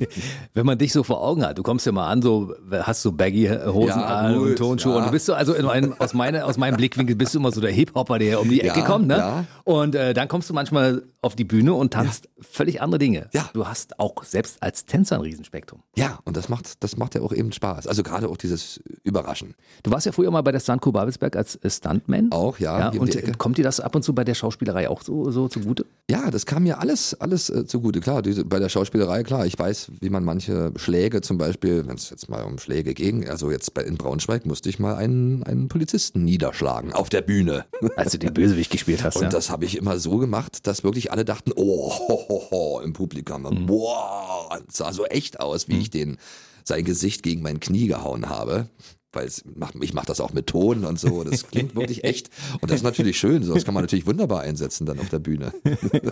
Wenn 0.53 0.65
man 0.65 0.77
dich 0.77 0.91
so 0.91 1.03
vor 1.03 1.23
Augen 1.23 1.43
hat, 1.43 1.57
du 1.57 1.63
kommst 1.63 1.85
ja 1.85 1.91
mal 1.91 2.07
an, 2.09 2.21
so 2.21 2.53
hast 2.69 3.01
so 3.01 3.13
Baggy-Hosen 3.13 3.87
Ja, 3.87 4.05
an 4.05 4.35
und 4.35 4.49
gut, 4.49 4.57
Tonschuhe 4.57 4.91
ja. 4.91 4.97
und 4.99 5.05
du 5.05 5.11
bist 5.11 5.25
so, 5.25 5.33
also 5.33 5.53
in 5.53 5.65
meinem, 5.65 5.95
aus, 5.99 6.13
meine, 6.13 6.45
aus 6.45 6.57
meinem 6.57 6.75
Blickwinkel 6.75 7.15
bist 7.15 7.33
du 7.33 7.39
immer 7.39 7.51
so 7.51 7.61
der 7.61 7.71
Hip-Hopper, 7.71 8.19
der 8.19 8.41
um 8.41 8.49
die 8.49 8.61
Ecke 8.61 8.79
Ja, 8.79 8.85
kommt, 8.85 9.07
ne? 9.07 9.47
Und 9.63 9.95
äh, 9.95 10.13
dann 10.13 10.27
kommst 10.27 10.49
du 10.49 10.53
manchmal 10.53 11.03
auf 11.21 11.35
die 11.35 11.45
Bühne 11.45 11.73
und 11.73 11.93
tanzt 11.93 12.29
völlig 12.39 12.81
andere 12.81 12.99
Dinge. 12.99 13.29
Ja. 13.33 13.49
Du 13.53 13.67
hast 13.67 13.99
auch 13.99 14.23
selbst 14.23 14.61
als 14.61 14.85
Tänzer 14.85 15.15
ein 15.15 15.21
Riesenspektrum. 15.21 15.81
Ja, 15.95 16.19
und 16.25 16.37
das 16.37 16.47
macht, 16.49 16.83
das 16.83 16.97
macht 16.97 17.15
ja 17.15 17.21
auch 17.21 17.33
eben 17.33 17.51
Spaß. 17.51 17.87
Also 17.87 18.03
gerade 18.03 18.29
auch 18.29 18.37
dieses 18.37 18.81
Überraschen. 19.03 19.55
Du 19.83 19.91
warst 19.91 20.05
ja 20.05 20.11
früher 20.11 20.29
mal 20.29 20.41
bei 20.41 20.51
der 20.51 20.59
Stuntco 20.59 20.91
Babelsberg 20.91 21.35
als 21.35 21.55
äh, 21.55 21.69
Stuntman. 21.69 22.31
Auch, 22.31 22.59
ja, 22.59 22.89
um 22.89 22.99
und 22.99 23.13
die 23.13 23.17
Ecke. 23.17 23.31
kommt 23.33 23.57
dir 23.57 23.63
das 23.63 23.79
ab 23.79 23.95
und 23.95 24.03
zu 24.03 24.13
bei 24.13 24.23
der 24.23 24.35
Schauspielerei 24.35 24.89
auch 24.89 25.01
so, 25.01 25.31
so 25.31 25.47
zugute? 25.47 25.85
Ja, 26.09 26.29
das 26.29 26.45
kam 26.45 26.65
mir 26.67 26.79
alles, 26.79 27.13
alles 27.19 27.49
äh, 27.49 27.65
zugute. 27.65 27.99
Klar, 27.99 28.21
diese, 28.21 28.45
bei 28.45 28.59
der 28.59 28.69
Schauspielerei, 28.69 29.23
klar, 29.23 29.45
ich 29.45 29.57
weiß, 29.57 29.91
wie 29.99 30.09
man 30.09 30.23
manche 30.23 30.71
Schläge 30.75 31.21
zum 31.21 31.37
Beispiel, 31.37 31.87
wenn 31.87 31.95
es 31.95 32.09
jetzt 32.09 32.29
mal 32.29 32.43
um 32.43 32.57
Schläge 32.59 32.93
ging, 32.93 33.27
also 33.27 33.51
jetzt 33.51 33.73
bei, 33.73 33.83
in 33.83 33.95
Braunschweig 33.97 34.45
musste 34.45 34.69
ich 34.69 34.79
mal 34.79 34.95
einen, 34.95 35.43
einen 35.43 35.67
Polizisten 35.67 36.23
niederschlagen 36.23 36.93
auf 36.93 37.09
der 37.09 37.21
Bühne. 37.21 37.65
Als 37.95 38.11
du 38.11 38.19
den 38.19 38.33
Bösewicht 38.33 38.71
gespielt 38.71 39.03
hast. 39.03 39.15
Und 39.17 39.23
ja. 39.23 39.29
das 39.29 39.49
habe 39.49 39.65
ich 39.65 39.77
immer 39.77 39.97
so 39.99 40.17
gemacht, 40.17 40.67
dass 40.67 40.83
wirklich 40.83 41.11
alle 41.11 41.25
dachten, 41.25 41.51
oh, 41.55 41.91
ho, 41.91 42.25
ho, 42.29 42.47
ho, 42.51 42.81
im 42.81 42.93
Publikum, 42.93 43.37
Mhm. 43.37 43.65
boah, 43.65 44.59
es 44.67 44.77
sah 44.77 44.91
so 44.91 45.05
echt 45.05 45.39
aus, 45.39 45.67
wie 45.67 45.79
ich 45.79 45.89
den 45.89 46.17
sein 46.63 46.83
Gesicht 46.83 47.23
gegen 47.23 47.41
mein 47.41 47.59
Knie 47.59 47.87
gehauen 47.87 48.29
habe. 48.29 48.67
Weil 49.13 49.25
es 49.25 49.43
macht, 49.55 49.75
ich 49.81 49.93
mache 49.93 50.05
das 50.07 50.19
auch 50.19 50.33
mit 50.33 50.47
Ton 50.47 50.83
und 50.83 50.99
so. 50.99 51.23
Das 51.23 51.47
klingt 51.47 51.75
wirklich 51.75 52.03
echt. 52.03 52.29
Und 52.61 52.69
das 52.69 52.79
ist 52.79 52.83
natürlich 52.83 53.17
schön. 53.17 53.41
So, 53.41 53.53
das 53.53 53.63
kann 53.63 53.73
man 53.73 53.81
natürlich 53.83 54.05
wunderbar 54.05 54.41
einsetzen 54.41 54.85
dann 54.85 54.99
auf 54.99 55.09
der 55.09 55.19
Bühne. 55.19 55.53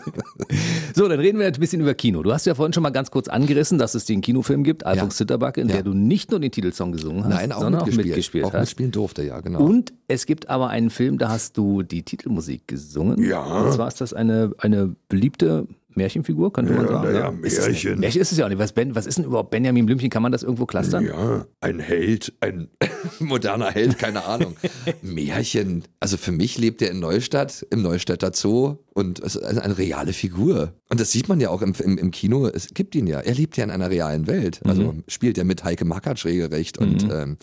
So, 0.94 1.08
dann 1.10 1.20
reden 1.20 1.40
wir 1.40 1.48
ein 1.48 1.54
bisschen 1.54 1.82
über 1.82 1.94
Kino. 1.94 2.24
Du 2.24 2.32
hast 2.34 2.46
ja 2.46 2.56
vorhin 2.56 2.72
schon 2.72 2.84
mal 2.84 2.90
ganz 2.92 3.12
kurz 3.12 3.28
angerissen, 3.28 3.78
dass 3.78 3.96
es 3.96 4.06
den 4.06 4.22
Kinofilm 4.22 4.64
gibt, 4.64 4.86
Alfons 4.86 5.16
Ja. 5.16 5.18
Zitterbacke, 5.18 5.60
in 5.60 5.68
Ja. 5.68 5.76
der 5.76 5.84
du 5.84 5.94
nicht 5.94 6.32
nur 6.32 6.40
den 6.40 6.52
Titelsong 6.52 6.92
gesungen 6.94 7.26
hast, 7.26 7.34
Nein, 7.34 7.52
auch 7.52 7.60
sondern 7.62 7.82
mitgespielt. 7.84 8.06
auch 8.06 8.08
mitgespielt 8.16 8.46
auch 8.46 8.54
hast. 8.54 8.60
mitspielen 8.62 8.92
durfte, 8.92 9.24
ja, 9.24 9.42
genau. 9.42 9.60
Und 9.62 9.94
es 10.08 10.26
gibt 10.26 10.50
aber 10.50 10.70
einen 10.70 10.90
Film, 10.90 11.18
da 11.18 11.30
hast 11.30 11.58
du 11.58 11.84
die 11.84 12.04
Titelmusik 12.04 12.68
gesungen. 12.68 13.22
Ja. 13.24 13.44
Und 13.44 13.74
zwar 13.74 13.88
ist 13.90 14.00
das 14.00 14.14
eine, 14.14 14.52
eine 14.60 14.96
beliebte 15.10 15.68
Märchenfigur, 15.96 16.52
könnte 16.54 16.74
man 16.74 16.88
sagen. 16.88 17.10
na 17.12 17.20
ja, 17.20 17.34
Ist 17.44 17.58
es- 17.60 17.66
Märchen. 17.68 18.00
Märchen 18.00 18.22
ist 18.22 18.32
es 18.32 18.38
ja 18.38 18.46
auch 18.46 18.50
nicht. 18.50 18.60
Was, 18.60 18.74
ben, 18.74 18.96
was 18.96 19.06
ist 19.06 19.18
denn 19.18 19.26
überhaupt 19.26 19.50
Benjamin 19.52 19.86
Blümchen? 19.86 20.10
Kann 20.10 20.22
man 20.24 20.32
das 20.32 20.44
irgendwo 20.44 20.66
clustern? 20.66 21.06
Ja, 21.06 21.46
ein 21.62 21.80
Held, 21.80 22.34
ein 22.42 22.70
moderner 23.20 23.72
Held, 23.72 23.98
keine 23.98 24.26
Ahnung. 24.26 24.56
Märchen. 25.02 25.84
Also 26.00 26.18
für 26.18 26.32
mich 26.32 26.58
lebt 26.58 26.82
er 26.82 26.92
in 26.92 27.00
Neustadt, 27.00 27.66
im 27.72 27.82
Neustädter 27.82 28.32
Zoo 28.34 28.78
und 28.94 29.20
es 29.20 29.36
ist 29.36 29.44
eine, 29.44 29.78
reale 29.78 30.14
Figur. 30.14 30.74
Und 30.90 31.00
das 31.00 31.12
sieht 31.12 31.28
man 31.30 31.40
ja 31.40 31.50
auch 31.50 31.62
im, 31.62 31.74
im, 31.84 31.98
im 31.98 32.12
Kino. 32.12 32.48
Es 32.48 32.70
gibt 32.74 32.96
ihn 32.96 33.08
ja. 33.08 33.20
Er 33.20 33.34
lebt 33.34 33.58
ja 33.58 33.64
in 33.64 33.72
einer 33.72 33.90
realen 33.90 34.28
Welt. 34.28 34.62
Also 34.66 34.96
spielt 35.08 35.38
er 35.38 35.44
mit 35.44 35.64
Heike 35.64 35.86
Makatsch 35.86 36.26
regelrecht 36.26 36.78
und 36.78 37.04
ähm, 37.12 37.38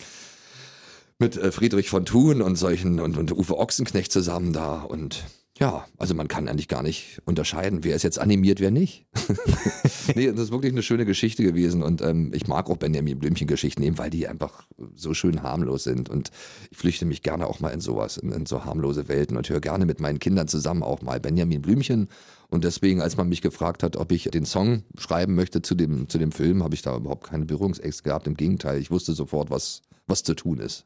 mit 1.19 1.37
äh, 1.37 1.51
Friedrich 1.51 1.89
von 1.89 2.05
Thun 2.05 2.41
und 2.41 2.55
solchen 2.55 2.99
und, 2.99 3.17
und 3.17 3.31
Uwe 3.31 3.57
Ochsenknecht 3.57 4.11
zusammen 4.11 4.51
da 4.51 4.81
und 4.81 5.23
ja, 5.63 5.85
also 5.97 6.13
man 6.13 6.27
kann 6.27 6.49
eigentlich 6.49 6.67
gar 6.67 6.83
nicht 6.83 7.21
unterscheiden, 7.23 7.85
wer 7.85 7.95
ist 7.95 8.03
jetzt 8.03 8.19
animiert, 8.19 8.59
wer 8.59 8.69
nicht. 8.69 9.05
nee, 10.13 10.29
das 10.29 10.41
ist 10.41 10.51
wirklich 10.51 10.73
eine 10.73 10.83
schöne 10.83 11.05
Geschichte 11.05 11.41
gewesen 11.41 11.83
und 11.83 12.01
ähm, 12.01 12.33
ich 12.33 12.47
mag 12.47 12.69
auch 12.69 12.75
Benjamin 12.75 13.17
Blümchen 13.17 13.47
Geschichten 13.47 13.81
eben, 13.81 13.97
weil 13.97 14.09
die 14.09 14.27
einfach 14.27 14.67
so 14.93 15.13
schön 15.13 15.41
harmlos 15.41 15.85
sind 15.85 16.09
und 16.09 16.31
ich 16.69 16.77
flüchte 16.77 17.05
mich 17.05 17.23
gerne 17.23 17.47
auch 17.47 17.61
mal 17.61 17.69
in 17.69 17.79
sowas, 17.79 18.17
in, 18.17 18.33
in 18.33 18.45
so 18.45 18.65
harmlose 18.65 19.07
Welten 19.07 19.37
und 19.37 19.47
höre 19.47 19.61
gerne 19.61 19.85
mit 19.85 20.01
meinen 20.01 20.19
Kindern 20.19 20.49
zusammen 20.49 20.83
auch 20.83 21.01
mal 21.01 21.21
Benjamin 21.21 21.61
Blümchen 21.61 22.09
und 22.49 22.65
deswegen, 22.65 22.99
als 22.99 23.15
man 23.15 23.29
mich 23.29 23.41
gefragt 23.41 23.83
hat, 23.83 23.95
ob 23.95 24.11
ich 24.11 24.25
den 24.25 24.43
Song 24.43 24.83
schreiben 24.97 25.33
möchte 25.33 25.61
zu 25.61 25.75
dem, 25.75 26.09
zu 26.09 26.17
dem 26.17 26.33
Film, 26.33 26.61
habe 26.61 26.75
ich 26.75 26.81
da 26.81 26.97
überhaupt 26.97 27.29
keine 27.29 27.45
Berührungsängste 27.45 28.03
gehabt, 28.03 28.27
im 28.27 28.35
Gegenteil, 28.35 28.81
ich 28.81 28.91
wusste 28.91 29.13
sofort, 29.13 29.49
was, 29.49 29.81
was 30.07 30.23
zu 30.23 30.33
tun 30.33 30.59
ist, 30.59 30.85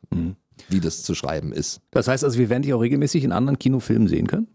wie 0.69 0.81
das 0.81 1.01
zu 1.01 1.15
schreiben 1.15 1.51
ist. 1.51 1.81
Das 1.89 2.07
heißt 2.07 2.23
also, 2.23 2.37
wir 2.37 2.49
werden 2.49 2.61
dich 2.61 2.75
auch 2.75 2.81
regelmäßig 2.81 3.23
in 3.23 3.31
anderen 3.31 3.57
Kinofilmen 3.57 4.07
sehen 4.07 4.27
können? 4.27 4.47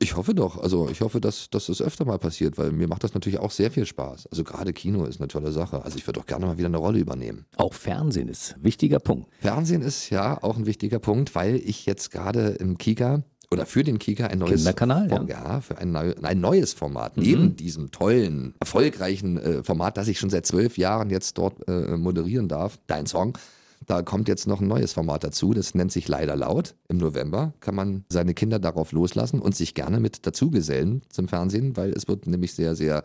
Ich 0.00 0.16
hoffe 0.16 0.34
doch. 0.34 0.58
Also 0.58 0.88
ich 0.88 1.00
hoffe, 1.00 1.20
dass, 1.20 1.48
dass 1.50 1.66
das 1.66 1.80
öfter 1.80 2.04
mal 2.04 2.18
passiert, 2.18 2.58
weil 2.58 2.72
mir 2.72 2.88
macht 2.88 3.04
das 3.04 3.14
natürlich 3.14 3.38
auch 3.38 3.50
sehr 3.50 3.70
viel 3.70 3.86
Spaß. 3.86 4.26
Also 4.26 4.44
gerade 4.44 4.72
Kino 4.72 5.04
ist 5.04 5.20
eine 5.20 5.28
tolle 5.28 5.52
Sache. 5.52 5.84
Also 5.84 5.98
ich 5.98 6.06
würde 6.06 6.20
auch 6.20 6.26
gerne 6.26 6.46
mal 6.46 6.58
wieder 6.58 6.66
eine 6.68 6.78
Rolle 6.78 6.98
übernehmen. 6.98 7.46
Auch 7.56 7.74
Fernsehen 7.74 8.28
ist 8.28 8.56
ein 8.56 8.64
wichtiger 8.64 8.98
Punkt. 8.98 9.28
Fernsehen 9.40 9.82
ist 9.82 10.10
ja 10.10 10.42
auch 10.42 10.56
ein 10.56 10.66
wichtiger 10.66 10.98
Punkt, 10.98 11.34
weil 11.34 11.56
ich 11.56 11.86
jetzt 11.86 12.10
gerade 12.10 12.48
im 12.48 12.78
Kika 12.78 13.22
oder 13.52 13.66
für 13.66 13.84
den 13.84 13.98
Kika 13.98 14.28
ein 14.28 14.38
neues 14.38 14.56
Kinderkanal, 14.56 15.10
Form, 15.10 15.28
ja. 15.28 15.60
für 15.60 15.76
ein, 15.76 15.92
neu, 15.92 16.14
ein 16.22 16.40
neues 16.40 16.72
Format. 16.72 17.18
Neben 17.18 17.54
diesem 17.54 17.90
tollen, 17.90 18.54
erfolgreichen 18.60 19.36
äh, 19.36 19.62
Format, 19.62 19.98
das 19.98 20.08
ich 20.08 20.18
schon 20.18 20.30
seit 20.30 20.46
zwölf 20.46 20.78
Jahren 20.78 21.10
jetzt 21.10 21.36
dort 21.36 21.68
äh, 21.68 21.98
moderieren 21.98 22.48
darf, 22.48 22.78
dein 22.86 23.04
Song. 23.04 23.36
Da 23.86 24.02
kommt 24.02 24.28
jetzt 24.28 24.46
noch 24.46 24.60
ein 24.60 24.68
neues 24.68 24.92
Format 24.92 25.24
dazu, 25.24 25.52
das 25.52 25.74
nennt 25.74 25.92
sich 25.92 26.08
Leider 26.08 26.36
Laut. 26.36 26.74
Im 26.88 26.98
November 26.98 27.52
kann 27.60 27.74
man 27.74 28.04
seine 28.08 28.34
Kinder 28.34 28.58
darauf 28.58 28.92
loslassen 28.92 29.40
und 29.40 29.54
sich 29.54 29.74
gerne 29.74 30.00
mit 30.00 30.26
dazugesellen 30.26 31.02
zum 31.10 31.28
Fernsehen, 31.28 31.76
weil 31.76 31.90
es 31.92 32.08
wird 32.08 32.26
nämlich 32.26 32.54
sehr, 32.54 32.74
sehr 32.74 33.02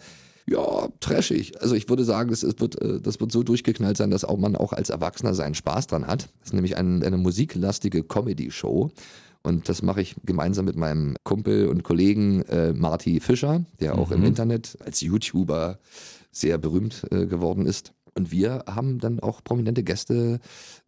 ja, 0.50 0.88
trashig. 1.02 1.62
Also 1.62 1.76
ich 1.76 1.90
würde 1.90 2.06
sagen, 2.06 2.30
das, 2.30 2.44
es 2.44 2.60
wird, 2.60 2.82
äh, 2.82 3.02
das 3.02 3.20
wird 3.20 3.32
so 3.32 3.44
durchgeknallt 3.44 3.98
sein, 3.98 4.12
dass 4.12 4.24
auch 4.24 4.38
man 4.38 4.56
auch 4.56 4.74
als 4.74 4.90
Erwachsener 4.90 5.34
seinen 5.34 5.56
Spaß 5.56 5.88
dran 5.88 6.08
hat. 6.08 6.30
Das 6.40 6.48
ist 6.48 6.54
nämlich 6.54 6.78
ein, 6.78 7.04
eine 7.04 7.18
musiklastige 7.18 8.04
Comedy-Show. 8.04 8.92
Und 9.44 9.70
das 9.70 9.82
mache 9.82 10.02
ich 10.02 10.16
gemeinsam 10.26 10.66
mit 10.66 10.76
meinem 10.76 11.16
Kumpel 11.24 11.68
und 11.68 11.84
Kollegen 11.84 12.42
äh, 12.44 12.74
Marty 12.74 13.20
Fischer, 13.20 13.64
der 13.80 13.98
auch 13.98 14.12
im 14.12 14.24
Internet 14.24 14.78
als 14.84 15.00
YouTuber 15.02 15.80
sehr 16.32 16.58
berühmt 16.58 17.06
äh, 17.12 17.28
geworden 17.28 17.66
ist. 17.66 17.94
Und 18.18 18.32
wir 18.32 18.64
haben 18.68 18.98
dann 18.98 19.20
auch 19.20 19.44
prominente 19.44 19.84
Gäste, 19.84 20.40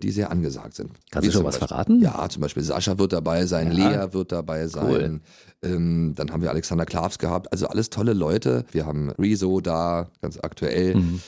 die 0.01 0.09
sehr 0.11 0.31
angesagt 0.31 0.73
sind. 0.75 0.91
Kannst 1.11 1.27
du 1.27 1.29
Wie 1.29 1.33
schon 1.33 1.41
zum 1.41 1.45
was 1.45 1.55
Beispiel- 1.59 1.67
verraten? 1.67 2.01
Ja, 2.01 2.27
zum 2.27 2.41
Beispiel 2.41 2.63
Sascha 2.63 2.97
wird 2.97 3.13
dabei 3.13 3.45
sein, 3.45 3.71
Ja. 3.71 3.89
Lea 4.07 4.13
wird 4.13 4.31
dabei 4.31 4.65
sein. 4.67 5.21
Cool. 5.63 5.71
Ähm, 5.71 6.13
dann 6.15 6.31
haben 6.31 6.41
wir 6.41 6.49
Alexander 6.49 6.85
Klavs 6.85 7.19
gehabt. 7.19 7.51
Also 7.51 7.67
alles 7.67 7.91
tolle 7.91 8.13
Leute. 8.13 8.65
Wir 8.71 8.85
haben 8.87 9.11
Rezo 9.11 9.61
da, 9.61 10.09
ganz 10.21 10.39
aktuell. 10.41 10.95
Mhm. 10.95 11.21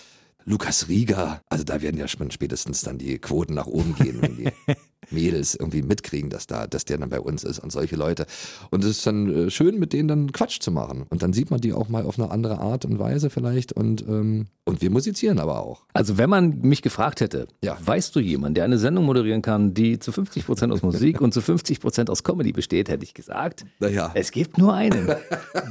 Lukas 0.46 0.88
Rieger. 0.90 1.42
Also 1.50 1.64
da 1.64 1.82
werden 1.84 1.98
ja 2.00 2.08
schon 2.08 2.32
spätestens 2.32 2.82
dann 2.82 2.98
die 2.98 3.20
Quoten 3.20 3.54
nach 3.54 3.68
oben 3.68 3.94
gehen, 3.96 4.22
wenn 4.24 4.38
die 4.38 4.50
Mädels 5.12 5.56
irgendwie 5.56 5.82
mitkriegen, 5.82 6.30
dass 6.30 6.48
da, 6.48 6.68
dass 6.68 6.86
der 6.86 6.98
dann 6.98 7.10
bei 7.10 7.20
uns 7.20 7.44
ist 7.44 7.60
und 7.60 7.72
solche 7.72 7.96
Leute. 7.96 8.26
Und 8.70 8.84
es 8.84 8.90
ist 8.92 9.08
dann 9.08 9.48
äh, 9.48 9.52
schön, 9.52 9.80
mit 9.80 9.94
denen 9.94 10.08
dann 10.08 10.32
Quatsch 10.32 10.60
zu 10.62 10.72
machen. 10.72 11.06
Und 11.10 11.24
dann 11.24 11.34
sieht 11.34 11.52
man 11.52 11.60
die 11.62 11.74
auch 11.74 11.90
mal 11.90 12.04
auf 12.06 12.18
eine 12.20 12.32
andere 12.32 12.60
Art 12.60 12.86
und 12.86 13.00
Weise 13.00 13.30
vielleicht. 13.30 13.74
Und, 13.74 14.02
ähm, 14.08 14.48
und 14.66 14.82
wir 14.82 14.90
musizieren 14.92 15.40
aber 15.40 15.64
auch. 15.64 15.84
Also 15.94 16.18
wenn 16.18 16.30
man 16.30 16.60
mich 16.62 16.82
gefragt 16.82 17.22
hätte, 17.22 17.48
Ja. 17.64 17.78
weißt 17.84 18.16
du 18.16 18.20
jemanden, 18.20 18.56
der 18.56 18.66
eine 18.66 18.78
Sendung 18.78 19.06
moderieren 19.06 19.42
kann, 19.42 19.74
die 19.74 20.00
zu 20.00 20.12
50 20.12 20.46
Prozent 20.46 20.72
aus 20.74 20.82
Musik 20.82 21.22
und 21.22 21.34
zu 21.34 21.42
50 21.42 21.80
Prozent 21.80 22.10
aus 22.10 22.24
Comedy 22.24 22.52
besteht, 22.52 22.90
hätte 22.90 23.04
ich 23.04 23.14
gesagt, 23.14 23.66
Naja. 23.80 24.12
es 24.14 24.32
gibt 24.32 24.58
nur 24.58 24.74
einen. 24.74 25.10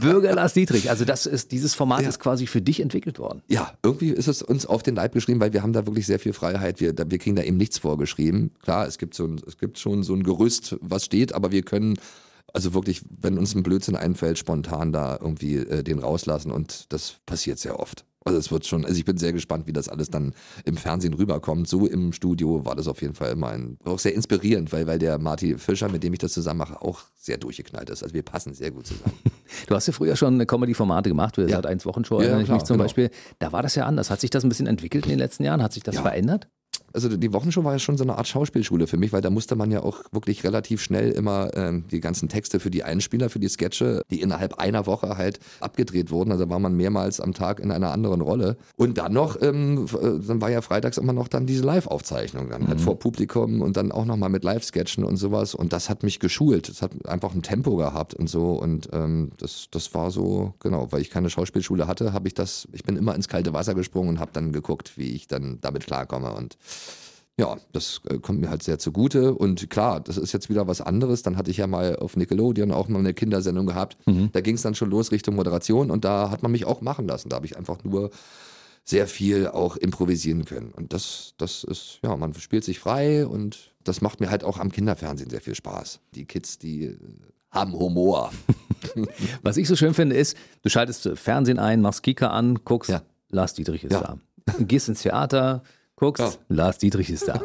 Bürger 0.01 0.35
Lars 0.35 0.55
Dietrich. 0.55 0.91
Also 0.91 1.05
das 1.05 1.27
ist, 1.27 1.53
dieses 1.53 1.75
Format 1.75 2.03
ist 2.03 2.19
quasi 2.19 2.47
für 2.47 2.61
dich 2.61 2.81
entwickelt 2.81 3.19
worden. 3.19 3.43
Ja, 3.49 3.73
irgendwie 3.83 4.11
ist 4.11 4.29
es 4.29 4.43
uns 4.43 4.67
auf 4.67 4.83
den 4.83 4.95
Leib 4.95 5.13
geschrieben, 5.13 5.41
weil 5.41 5.53
wir 5.53 5.63
haben 5.63 5.73
da 5.73 5.87
wirklich 5.87 6.07
sehr 6.07 6.19
viel 6.19 6.33
Freiheit. 6.33 6.81
Wir, 6.81 6.93
da, 6.93 7.11
wir 7.11 7.19
kriegen 7.19 7.37
da 7.37 7.43
eben 7.43 7.57
nichts 7.57 7.79
vorgeschrieben. 7.79 8.51
Klar, 8.63 8.87
es 8.87 8.99
gibt, 8.99 9.15
so 9.15 9.30
ein, 9.31 9.41
es 9.47 9.57
gibt 9.59 9.79
schon 9.79 10.03
so 10.03 10.15
ein 10.15 10.23
Gerüst, 10.23 10.77
was 10.81 11.05
steht, 11.05 11.33
aber 11.33 11.51
wir 11.53 11.63
können 11.63 11.99
also 12.53 12.75
wirklich, 12.75 13.03
wenn 13.21 13.39
uns 13.39 13.55
ein 13.55 13.63
Blödsinn 13.63 13.95
einfällt, 13.95 14.37
spontan 14.37 14.93
da 14.93 15.17
irgendwie 15.21 15.57
äh, 15.57 15.85
den 15.85 16.01
rauslassen 16.01 16.51
und 16.51 16.93
das 16.93 17.15
passiert 17.25 17.59
sehr 17.61 17.79
oft. 17.79 18.05
Also 18.25 18.39
es 18.39 18.51
wird 18.51 18.67
schon, 18.67 18.85
also 18.85 18.99
ich 18.99 19.05
bin 19.07 19.17
sehr 19.17 19.33
gespannt, 19.33 19.67
wie 19.67 19.73
das 19.73 19.89
alles 19.89 20.11
dann 20.11 20.35
im 20.67 20.77
Fernsehen 20.77 21.15
rüberkommt. 21.15 21.69
So 21.69 21.87
im 21.87 22.13
Studio 22.13 22.67
war 22.67 22.75
das 22.77 22.87
auf 22.87 23.01
jeden 23.01 23.15
Fall 23.15 23.31
immer 23.33 23.49
ein, 23.49 23.79
auch 23.85 23.99
sehr 23.99 24.15
inspirierend, 24.15 24.73
weil, 24.73 24.87
weil 24.87 24.99
der 24.99 25.19
Marty 25.19 25.57
Fischer, 25.57 25.89
mit 25.89 26.03
dem 26.03 26.13
ich 26.13 26.19
das 26.19 26.33
zusammen 26.33 26.59
mache, 26.59 26.83
auch 26.83 27.01
sehr 27.17 27.39
durchgeknallt 27.39 27.89
ist. 27.89 28.03
Also 28.03 28.15
wir 28.15 28.23
passen 28.23 28.53
sehr 28.53 28.73
gut 28.73 28.87
zusammen. 28.87 29.15
Du 29.67 29.75
hast 29.75 29.87
ja 29.87 29.93
früher 29.93 30.15
schon 30.17 30.45
Comedy-Formate 30.47 31.09
gemacht, 31.09 31.37
du 31.37 31.43
Ja. 31.43 31.49
seit 31.49 31.67
eins 31.67 31.85
Wochenshow, 31.87 32.17
Ja, 32.21 32.27
erinnere 32.27 32.43
ich 32.43 32.49
mich 32.51 32.65
zum 32.65 32.75
genau. 32.75 32.85
Beispiel. 32.85 33.11
Da 33.41 33.53
war 33.53 33.63
das 33.63 33.75
ja 33.75 33.85
anders. 33.87 34.11
Hat 34.11 34.21
sich 34.21 34.31
das 34.31 34.45
ein 34.45 34.49
bisschen 34.49 34.67
entwickelt 34.67 35.07
in 35.07 35.11
den 35.11 35.19
letzten 35.19 35.43
Jahren? 35.45 35.63
Hat 35.63 35.73
sich 35.73 35.83
das 35.83 35.97
Ja. 35.97 36.03
verändert? 36.03 36.49
Also 36.93 37.09
die 37.17 37.33
Wochenshow 37.33 37.65
war 37.65 37.73
ja 37.73 37.79
schon 37.79 37.97
so 37.97 38.05
eine 38.05 38.17
Art 38.19 38.27
Schauspielschule 38.27 38.87
für 38.87 38.97
mich, 38.97 39.13
weil 39.13 39.21
da 39.21 39.31
musste 39.31 39.57
man 39.57 39.71
ja 39.71 39.83
auch 39.83 40.01
wirklich 40.13 40.45
relativ 40.45 40.83
schnell 40.83 41.11
immer 41.11 41.51
ähm, 41.55 41.85
die 41.91 42.01
ganzen 42.01 42.29
Texte 42.29 42.61
für 42.61 42.71
die 42.71 42.85
Einspieler, 42.85 43.31
für 43.31 43.39
die 43.39 43.49
Sketche, 43.49 44.03
die 44.11 44.21
innerhalb 44.21 44.55
einer 44.55 44.87
Woche 44.87 45.17
halt 45.17 45.41
abgedreht 45.61 46.11
wurden. 46.11 46.33
Also 46.33 46.49
war 46.49 46.59
man 46.59 46.75
mehrmals 46.77 47.21
am 47.21 47.35
Tag 47.35 47.61
in 47.61 47.71
einer 47.71 47.93
anderen 47.93 48.21
Rolle. 48.21 48.57
Und 48.77 48.99
dann 48.99 49.13
noch, 49.13 49.41
ähm, 49.43 49.87
äh, 50.01 50.27
dann 50.27 50.41
war 50.41 50.51
ja 50.51 50.63
freitags 50.63 50.99
immer 50.99 51.13
noch 51.13 51.29
dann 51.29 51.47
diese 51.47 51.65
Live-Aufzeichnung, 51.65 52.49
dann 52.51 52.69
halt 52.69 52.81
vor 52.81 52.99
Publikum 52.99 53.61
und 53.61 53.77
dann 53.77 53.93
auch 53.93 54.05
nochmal 54.05 54.31
mit 54.31 54.45
Live-Sketchen 54.45 55.05
und 55.05 55.17
sowas. 55.17 55.55
Und 55.55 55.73
das 55.73 55.89
hat 55.89 56.03
mich 56.03 56.19
geschult. 56.19 56.69
Das 56.69 56.83
hat 56.83 56.93
einfach 57.07 57.35
ein 57.35 57.43
Tempo 57.43 57.77
gehabt 57.77 58.15
und 58.15 58.29
so. 58.29 58.53
Und 58.53 58.89
ähm, 58.93 59.33
das, 59.39 59.69
das 59.71 59.95
war 59.95 60.11
so, 60.11 60.55
genau, 60.61 60.91
weil 60.91 61.01
ich 61.01 61.11
keine 61.11 61.31
Schauspielschule 61.31 61.87
hatte, 61.87 62.13
habe 62.13 62.29
ich 62.29 62.35
das, 62.35 62.69
ich 62.73 62.85
bin 62.85 62.97
immer 62.97 63.15
ins 63.15 63.29
kalte 63.29 63.53
Wasser 63.53 63.75
gesprungen 63.75 64.11
und 64.11 64.21
habe 64.21 64.31
dann 64.33 64.53
geguckt, 64.53 64.93
wie 64.97 65.13
ich 65.13 65.27
dann 65.27 65.59
damit 65.61 65.87
klarkomme. 65.87 66.33
Und 66.33 66.59
ja, 67.41 67.57
das 67.73 68.01
äh, 68.09 68.19
kommt 68.19 68.41
mir 68.41 68.51
halt 68.51 68.63
sehr 68.63 68.79
zugute. 68.79 69.35
Und 69.35 69.69
klar, 69.71 69.99
das 70.01 70.17
ist 70.19 70.33
jetzt 70.33 70.49
wieder 70.49 70.69
was 70.69 70.81
anderes. 70.81 71.23
Dann 71.23 71.37
hatte 71.37 71.51
ich 71.51 71.57
ja 71.57 71.67
mal 71.67 71.97
auf 71.97 72.17
Nickelodeon 72.17 72.71
auch 72.71 72.87
mal 72.89 72.99
eine 73.01 73.15
Kindersendung 73.15 73.67
gehabt. 73.67 73.97
Da 74.33 74.41
ging 74.41 74.55
es 74.55 74.63
dann 74.63 74.75
schon 74.75 74.91
los 74.91 75.11
Richtung 75.11 75.35
Moderation 75.35 75.91
und 75.91 76.05
da 76.05 76.31
hat 76.31 76.43
man 76.43 76.53
mich 76.53 76.65
auch 76.67 76.81
machen 76.83 77.09
lassen. 77.09 77.29
Da 77.31 77.37
habe 77.37 77.47
ich 77.47 77.57
einfach 77.57 77.83
nur 77.83 78.11
sehr 78.85 79.07
viel 79.07 79.47
auch 79.49 79.77
improvisieren 79.77 80.45
können. 80.45 80.71
Und 80.73 80.93
das, 80.93 81.35
das 81.39 81.65
ist, 81.65 81.99
ja, 82.03 82.17
man 82.17 82.35
spielt 82.35 82.65
sich 82.65 82.79
frei 82.79 83.27
und 83.27 83.73
das 83.85 84.01
macht 84.01 84.21
mir 84.21 84.31
halt 84.31 84.45
auch 84.45 84.59
am 84.59 84.71
Kinderfernsehen 84.73 85.31
sehr 85.31 85.41
viel 85.41 85.55
Spaß. 85.55 86.01
Die 86.15 86.25
Kids, 86.25 86.59
die 86.59 86.85
äh, 86.85 86.97
haben 87.51 87.73
Humor. 87.73 88.33
Was 89.43 89.57
ich 89.57 89.69
so 89.69 89.77
schön 89.77 89.95
finde, 89.95 90.17
ist, 90.17 90.37
du 90.63 90.69
schaltest 90.71 91.09
Fernsehen 91.15 91.59
ein, 91.59 91.81
machst 91.81 92.03
Kika 92.03 92.29
an, 92.29 92.59
guckst, 92.65 92.91
Ja. 92.91 93.03
Lars 93.31 93.55
Dietrich 93.55 93.85
ist 93.85 93.93
Ja. 93.93 94.01
da. 94.01 94.55
Gehst 94.59 94.89
ins 94.89 95.03
Theater, 95.03 95.63
guckst, 96.01 96.23
Ja. 96.23 96.33
Lars 96.49 96.79
Dietrich 96.79 97.11
ist 97.11 97.29
da. 97.29 97.41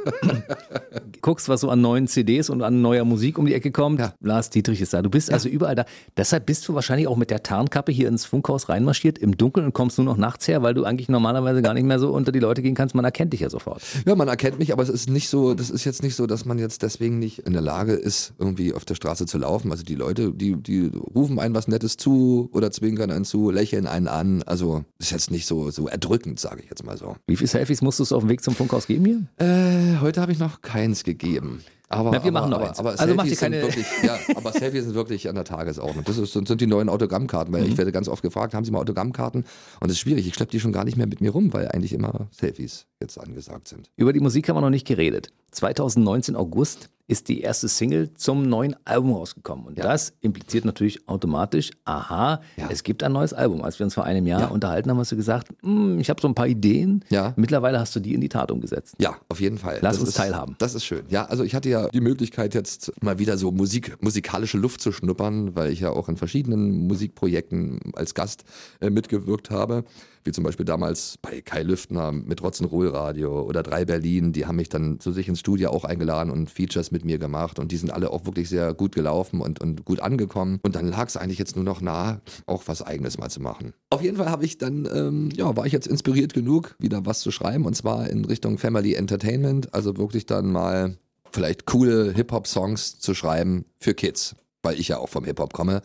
guckst, 1.22 1.50
was 1.50 1.62
so 1.62 1.70
an 1.70 1.82
neuen 1.82 2.08
CDs 2.08 2.50
und 2.50 2.62
an 2.62 2.82
neuer 2.82 3.04
Musik 3.04 3.38
um 3.38 3.46
die 3.46 3.54
Ecke 3.54 3.72
kommt, 3.72 4.00
Ja. 4.00 4.14
Lars 4.22 4.50
Dietrich 4.50 4.82
ist 4.82 4.94
da. 4.94 5.02
Du 5.02 5.10
bist 5.10 5.32
also 5.32 5.50
überall 5.50 5.76
da. 5.76 5.86
Deshalb 6.18 6.46
bist 6.46 6.68
du 6.68 6.74
wahrscheinlich 6.74 7.08
auch 7.08 7.18
mit 7.18 7.30
der 7.32 7.44
Tarnkappe 7.44 7.92
hier 7.92 8.08
ins 8.08 8.26
Funkhaus 8.26 8.70
reinmarschiert, 8.70 9.18
im 9.18 9.36
Dunkeln 9.38 9.66
und 9.66 9.74
kommst 9.74 9.98
nur 9.98 10.06
noch 10.06 10.18
nachts 10.18 10.48
her, 10.48 10.62
weil 10.62 10.74
du 10.74 10.84
eigentlich 10.86 11.10
normalerweise 11.10 11.62
gar 11.62 11.74
nicht 11.74 11.84
mehr 11.86 12.00
so 12.00 12.12
unter 12.12 12.32
die 12.32 12.40
Leute 12.40 12.62
gehen 12.62 12.76
kannst. 12.76 12.96
Man 12.96 13.06
erkennt 13.06 13.34
dich 13.34 13.42
ja 13.42 13.50
sofort. 13.50 13.82
Ja, 14.06 14.16
man 14.16 14.28
erkennt 14.28 14.60
mich, 14.60 14.72
aber 14.72 14.84
es 14.84 14.90
ist 14.90 15.10
nicht 15.10 15.30
so, 15.30 15.54
das 15.54 15.70
ist 15.70 15.84
jetzt 15.84 16.04
nicht 16.04 16.16
so, 16.16 16.28
dass 16.28 16.46
man 16.46 16.60
jetzt 16.60 16.82
deswegen 16.84 17.20
nicht 17.20 17.40
in 17.40 17.54
der 17.54 17.62
Lage 17.62 17.94
ist, 17.94 18.34
irgendwie 18.40 18.74
auf 18.74 18.86
der 18.86 18.96
Straße 18.96 19.26
zu 19.26 19.38
laufen. 19.38 19.72
Also 19.72 19.84
die 19.84 19.96
Leute, 19.96 20.32
die, 20.32 20.56
die 20.56 20.92
rufen 21.16 21.40
einen 21.40 21.56
was 21.56 21.68
Nettes 21.68 21.98
zu 21.98 22.50
oder 22.54 22.72
zwinkern 22.72 23.12
einen 23.12 23.26
zu, 23.26 23.50
lächeln 23.52 23.88
einen 23.88 24.08
an. 24.08 24.44
Also 24.44 24.86
ist 25.00 25.12
jetzt 25.12 25.32
nicht 25.32 25.46
so, 25.48 25.72
so 25.72 25.88
erdrückend, 25.88 26.40
sage 26.40 26.62
ich 26.64 26.70
jetzt 26.70 26.86
mal 26.86 26.98
so. 26.98 27.16
Wie 27.28 27.36
viele 27.36 27.48
Selfies 27.48 27.82
musstest 27.82 28.12
du 28.12 28.16
auf 28.16 28.24
dem 28.24 28.30
Weg 28.30 28.44
zum 28.46 28.56
Funkhaus 28.56 28.88
geben 28.88 29.06
hier? 29.06 29.46
Äh, 29.46 30.00
heute 30.00 30.22
habe 30.22 30.32
ich 30.32 30.40
noch 30.40 30.62
keins 30.62 31.04
gegeben. 31.04 31.62
Aber, 31.88 32.10
Na, 32.12 32.24
wir 32.24 32.32
machen 32.32 32.50
noch 32.50 32.58
aber, 32.58 32.70
eins. 32.70 32.80
aber, 32.80 32.92
Also 32.92 33.06
Selfies 33.06 33.30
dir 33.32 33.36
keine- 33.38 33.62
sind 33.62 33.68
wirklich, 33.68 33.86
ja, 34.04 34.18
aber 34.36 34.52
Selfies 34.54 34.86
sind 34.86 34.96
wirklich 34.96 35.30
an 35.30 35.36
der 35.36 35.44
Tagesordnung. 35.44 36.04
Das 36.04 36.18
ist, 36.18 36.34
sind 36.34 36.60
die 36.60 36.66
neuen 36.66 36.90
Autogrammkarten, 36.90 37.54
weil 37.54 37.62
Mhm. 37.64 37.68
ich 37.70 37.78
werde 37.78 37.92
ganz 37.92 38.08
oft 38.08 38.24
gefragt, 38.24 38.54
haben 38.56 38.66
Sie 38.66 38.72
mal 38.72 38.80
Autogrammkarten? 38.80 39.42
Und 39.42 39.48
das 39.82 39.92
ist 39.92 40.00
schwierig. 40.00 40.26
Ich 40.28 40.34
schleppe 40.34 40.52
die 40.52 40.60
schon 40.60 40.72
gar 40.72 40.84
nicht 40.84 40.98
mehr 40.98 41.06
mit 41.06 41.22
mir 41.22 41.30
rum, 41.32 41.54
weil 41.54 41.68
eigentlich 41.70 41.94
immer 41.94 42.28
Selfies 42.32 42.88
jetzt 43.06 43.20
angesagt 43.20 43.68
sind. 43.68 43.90
Über 43.96 44.12
die 44.14 44.20
Musik 44.20 44.50
haben 44.50 44.56
wir 44.58 44.62
noch 44.62 44.70
nicht 44.70 44.88
geredet. 44.88 45.30
2019 45.52 46.36
August 46.36 46.90
ist 47.08 47.28
die 47.30 47.42
erste 47.42 47.68
Single 47.68 48.12
zum 48.16 48.50
neuen 48.50 48.76
Album 48.84 49.14
rausgekommen. 49.14 49.66
Und 49.68 49.78
Ja. 49.78 49.84
das 49.84 50.14
impliziert 50.22 50.66
natürlich 50.66 51.08
automatisch, 51.08 51.70
aha, 51.86 52.42
Ja. 52.58 52.68
es 52.72 52.82
gibt 52.82 53.04
ein 53.04 53.12
neues 53.14 53.32
Album. 53.32 53.62
Als 53.62 53.78
wir 53.78 53.84
uns 53.84 53.94
vor 53.94 54.06
einem 54.06 54.26
Jahr 54.26 54.42
Ja. 54.42 54.48
unterhalten 54.48 54.90
haben, 54.90 54.98
hast 54.98 55.12
du 55.12 55.16
gesagt, 55.16 55.50
"Hm, 55.62 56.00
ich 56.00 56.10
habe 56.10 56.20
so 56.20 56.28
ein 56.28 56.34
paar 56.34 56.48
Ideen. 56.48 57.06
Ja. 57.10 57.34
Mittlerweile 57.38 57.80
hast 57.80 57.96
du 57.96 58.00
die 58.00 58.16
in 58.16 58.22
die 58.22 58.30
Tat 58.30 58.50
umgesetzt. 58.50 58.96
Ja, 59.00 59.18
auf 59.30 59.40
jeden 59.40 59.60
Fall. 59.60 59.78
Lass 59.82 59.94
das 59.98 60.00
uns 60.00 60.10
ist, 60.10 60.16
teilhaben. 60.18 60.56
Das 60.58 60.74
ist 60.74 60.84
schön. 60.84 61.04
Ja, 61.10 61.26
also 61.26 61.44
ich 61.44 61.54
hatte 61.54 61.70
ja 61.70 61.90
die 61.90 62.02
Möglichkeit 62.02 62.56
jetzt 62.56 62.92
mal 63.04 63.20
wieder 63.20 63.38
so 63.38 63.52
Musik, 63.52 63.96
musikalische 64.02 64.58
Luft 64.58 64.82
zu 64.82 64.92
schnuppern, 64.92 65.56
weil 65.56 65.72
ich 65.72 65.82
ja 65.82 65.92
auch 65.92 66.10
in 66.10 66.18
verschiedenen 66.18 66.88
Musikprojekten 66.88 67.82
als 67.94 68.16
Gast 68.16 68.46
äh, 68.82 68.90
mitgewirkt 68.90 69.52
habe. 69.52 69.84
Wie 70.26 70.32
zum 70.32 70.44
Beispiel 70.44 70.66
damals 70.66 71.20
bei 71.22 71.42
Kai 71.42 71.62
Lüftner 71.62 72.12
mit 72.12 72.42
Rock'n'Roll 72.42 72.92
Radio 72.92 73.44
oder 73.44 73.62
Drei 73.62 73.86
Berlin. 73.86 74.34
Die 74.34 74.48
haben 74.48 74.56
mich 74.56 74.70
dann 74.70 75.00
zu 75.00 75.12
sich 75.12 75.28
ins 75.28 75.40
Studio 75.40 75.70
auch 75.70 75.84
eingeladen 75.84 76.32
und 76.32 76.50
Features 76.50 76.90
mit 76.90 77.06
mir 77.06 77.20
gemacht. 77.20 77.60
Und 77.60 77.72
die 77.72 77.78
sind 77.78 77.92
alle 77.92 78.10
auch 78.10 78.26
wirklich 78.26 78.50
sehr 78.50 78.74
gut 78.74 78.96
gelaufen 78.96 79.40
und, 79.40 79.62
und 79.62 79.86
gut 79.86 80.00
angekommen. 80.00 80.60
Und 80.64 80.76
dann 80.76 80.88
lag 80.88 81.08
es 81.08 81.16
eigentlich 81.16 81.38
jetzt 81.38 81.56
nur 81.56 81.64
noch 81.64 81.80
nahe, 81.80 82.22
auch 82.48 82.64
was 82.66 82.82
Eigenes 82.82 83.20
mal 83.20 83.30
zu 83.30 83.40
machen. 83.40 83.74
Auf 83.92 84.02
jeden 84.02 84.18
Fall 84.18 84.32
habe 84.32 84.46
ich 84.46 84.58
dann, 84.58 84.90
ähm, 84.92 85.30
ja, 85.36 85.56
war 85.56 85.68
ich 85.68 85.74
jetzt 85.74 85.86
inspiriert 85.86 86.34
genug, 86.34 86.76
wieder 86.80 87.06
was 87.06 87.20
zu 87.20 87.30
schreiben. 87.30 87.66
Und 87.66 87.76
zwar 87.76 88.10
in 88.10 88.26
Richtung 88.26 88.58
Family 88.58 88.96
Entertainment. 88.96 89.76
Also 89.76 89.96
wirklich 89.96 90.26
dann 90.26 90.52
mal 90.52 90.98
vielleicht 91.32 91.68
coole 91.68 92.12
Hip-Hop-Songs 92.14 92.98
zu 93.00 93.14
schreiben 93.14 93.66
für 93.78 93.94
Kids. 93.94 94.36
Weil 94.64 94.80
ich 94.80 94.88
ja 94.88 94.98
auch 94.98 95.10
vom 95.10 95.24
Hip-Hop 95.24 95.54
komme, 95.54 95.84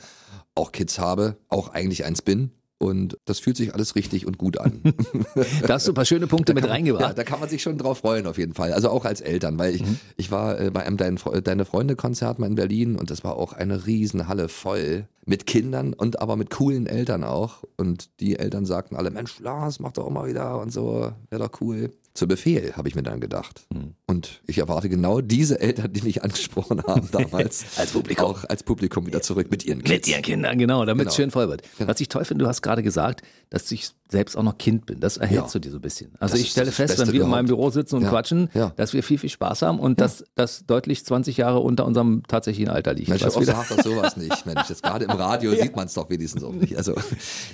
auch 0.54 0.72
Kids 0.72 0.98
habe, 0.98 1.36
auch 1.48 1.68
eigentlich 1.68 2.06
eins 2.06 2.22
bin. 2.22 2.52
Und 2.82 3.18
das 3.26 3.40
fühlt 3.40 3.58
sich 3.58 3.74
alles 3.74 3.94
richtig 3.94 4.26
und 4.26 4.38
gut 4.38 4.58
an. 4.58 4.80
Da 5.66 5.74
hast 5.74 5.86
du 5.86 5.92
ein 5.92 5.94
paar 5.94 6.06
schöne 6.06 6.26
Punkte 6.26 6.54
mit 6.54 6.64
Ja, 6.64 6.70
reingebracht. 6.70 7.16
da 7.16 7.24
kann 7.24 7.38
man 7.38 7.48
sich 7.48 7.60
schon 7.62 7.76
drauf 7.76 7.98
freuen, 7.98 8.26
auf 8.26 8.38
jeden 8.38 8.54
Fall. 8.54 8.72
Also 8.72 8.88
auch 8.88 9.04
als 9.04 9.20
Eltern, 9.20 9.58
weil 9.58 9.74
ich, 9.74 9.84
ich 10.16 10.30
war 10.30 10.58
äh, 10.58 10.70
bei 10.70 10.84
einem 10.86 10.96
Dein, 10.96 11.18
Deine 11.44 11.64
Freunde-Konzert 11.66 12.38
mal 12.38 12.46
in 12.46 12.54
Berlin 12.54 12.96
und 12.96 13.10
das 13.10 13.22
war 13.22 13.36
auch 13.36 13.52
eine 13.52 13.86
Riesenhalle 13.86 14.48
voll 14.48 15.06
mit 15.26 15.46
Kindern 15.46 15.92
und 15.92 16.22
aber 16.22 16.36
mit 16.36 16.48
coolen 16.50 16.86
Eltern 16.86 17.22
auch. 17.22 17.62
Und 17.76 18.08
die 18.20 18.38
Eltern 18.38 18.64
sagten 18.64 18.96
alle, 18.96 19.10
Mensch, 19.10 19.38
Lars, 19.40 19.78
mach 19.78 19.92
doch 19.92 20.06
auch 20.06 20.10
mal 20.10 20.26
wieder 20.28 20.58
und 20.60 20.72
so, 20.72 21.12
wäre 21.28 21.42
doch 21.48 21.60
cool. 21.60 21.90
Zu 22.20 22.28
Befehl, 22.28 22.74
habe 22.76 22.86
ich 22.86 22.94
mir 22.94 23.02
dann 23.02 23.18
gedacht. 23.18 23.66
Und 24.06 24.42
ich 24.46 24.58
erwarte 24.58 24.90
genau 24.90 25.22
diese 25.22 25.58
Eltern, 25.58 25.90
die 25.90 26.02
mich 26.02 26.22
angesprochen 26.22 26.82
haben 26.86 27.08
damals, 27.12 27.64
Als 27.78 27.92
Publikum. 27.92 28.26
auch 28.26 28.44
als 28.44 28.62
Publikum 28.62 29.06
wieder 29.06 29.22
zurück 29.22 29.50
mit 29.50 29.64
ihren 29.64 29.78
Kids. 29.82 30.06
Mit 30.06 30.08
ihren 30.08 30.20
Kindern, 30.22 30.58
genau, 30.58 30.84
damit 30.84 31.06
es 31.08 31.14
Genau. 31.16 31.22
schön 31.24 31.30
voll 31.30 31.48
wird. 31.48 31.62
Was 31.78 31.98
ich 31.98 32.08
toll 32.10 32.26
finde, 32.26 32.44
du 32.44 32.48
hast 32.50 32.60
gerade 32.60 32.82
gesagt, 32.82 33.22
dass 33.48 33.72
ich 33.72 33.92
selbst 34.10 34.36
auch 34.36 34.42
noch 34.42 34.58
Kind 34.58 34.86
bin. 34.86 35.00
Das 35.00 35.16
erhältst 35.16 35.54
du 35.54 35.58
dir 35.58 35.70
so 35.70 35.78
ein 35.78 35.82
bisschen. 35.82 36.10
Also 36.18 36.34
Das 36.34 36.40
ich 36.42 36.50
stelle 36.50 36.66
das 36.66 36.74
fest, 36.74 36.96
Beste 36.96 37.06
wenn 37.06 37.14
wir 37.14 37.22
in 37.24 37.28
meinem 37.30 37.46
überhaupt. 37.46 37.60
Büro 37.60 37.70
sitzen 37.70 37.96
und 37.96 38.02
Ja. 38.02 38.08
quatschen, 38.10 38.50
Ja. 38.54 38.72
dass 38.76 38.92
wir 38.92 39.02
viel, 39.02 39.18
viel 39.18 39.30
Spaß 39.30 39.62
haben 39.62 39.78
und 39.78 40.00
dass 40.00 40.24
das 40.34 40.64
deutlich 40.66 41.04
20 41.04 41.36
Jahre 41.36 41.60
unter 41.60 41.86
unserem 41.86 42.22
tatsächlichen 42.26 42.70
Alter 42.70 42.94
liegt. 42.94 43.08
Mensch, 43.08 43.24
oft 43.24 43.44
sagt 43.44 43.70
doch 43.70 43.82
sowas 43.82 44.16
nicht, 44.16 44.44
Mensch. 44.46 44.68
Jetzt 44.68 44.82
gerade 44.82 45.04
im 45.04 45.10
Radio 45.12 45.52
sieht 45.60 45.76
man 45.76 45.86
es 45.86 45.94
doch 45.94 46.10
wenigstens 46.10 46.42
auch 46.42 46.52
nicht. 46.52 46.76
Also, 46.76 46.94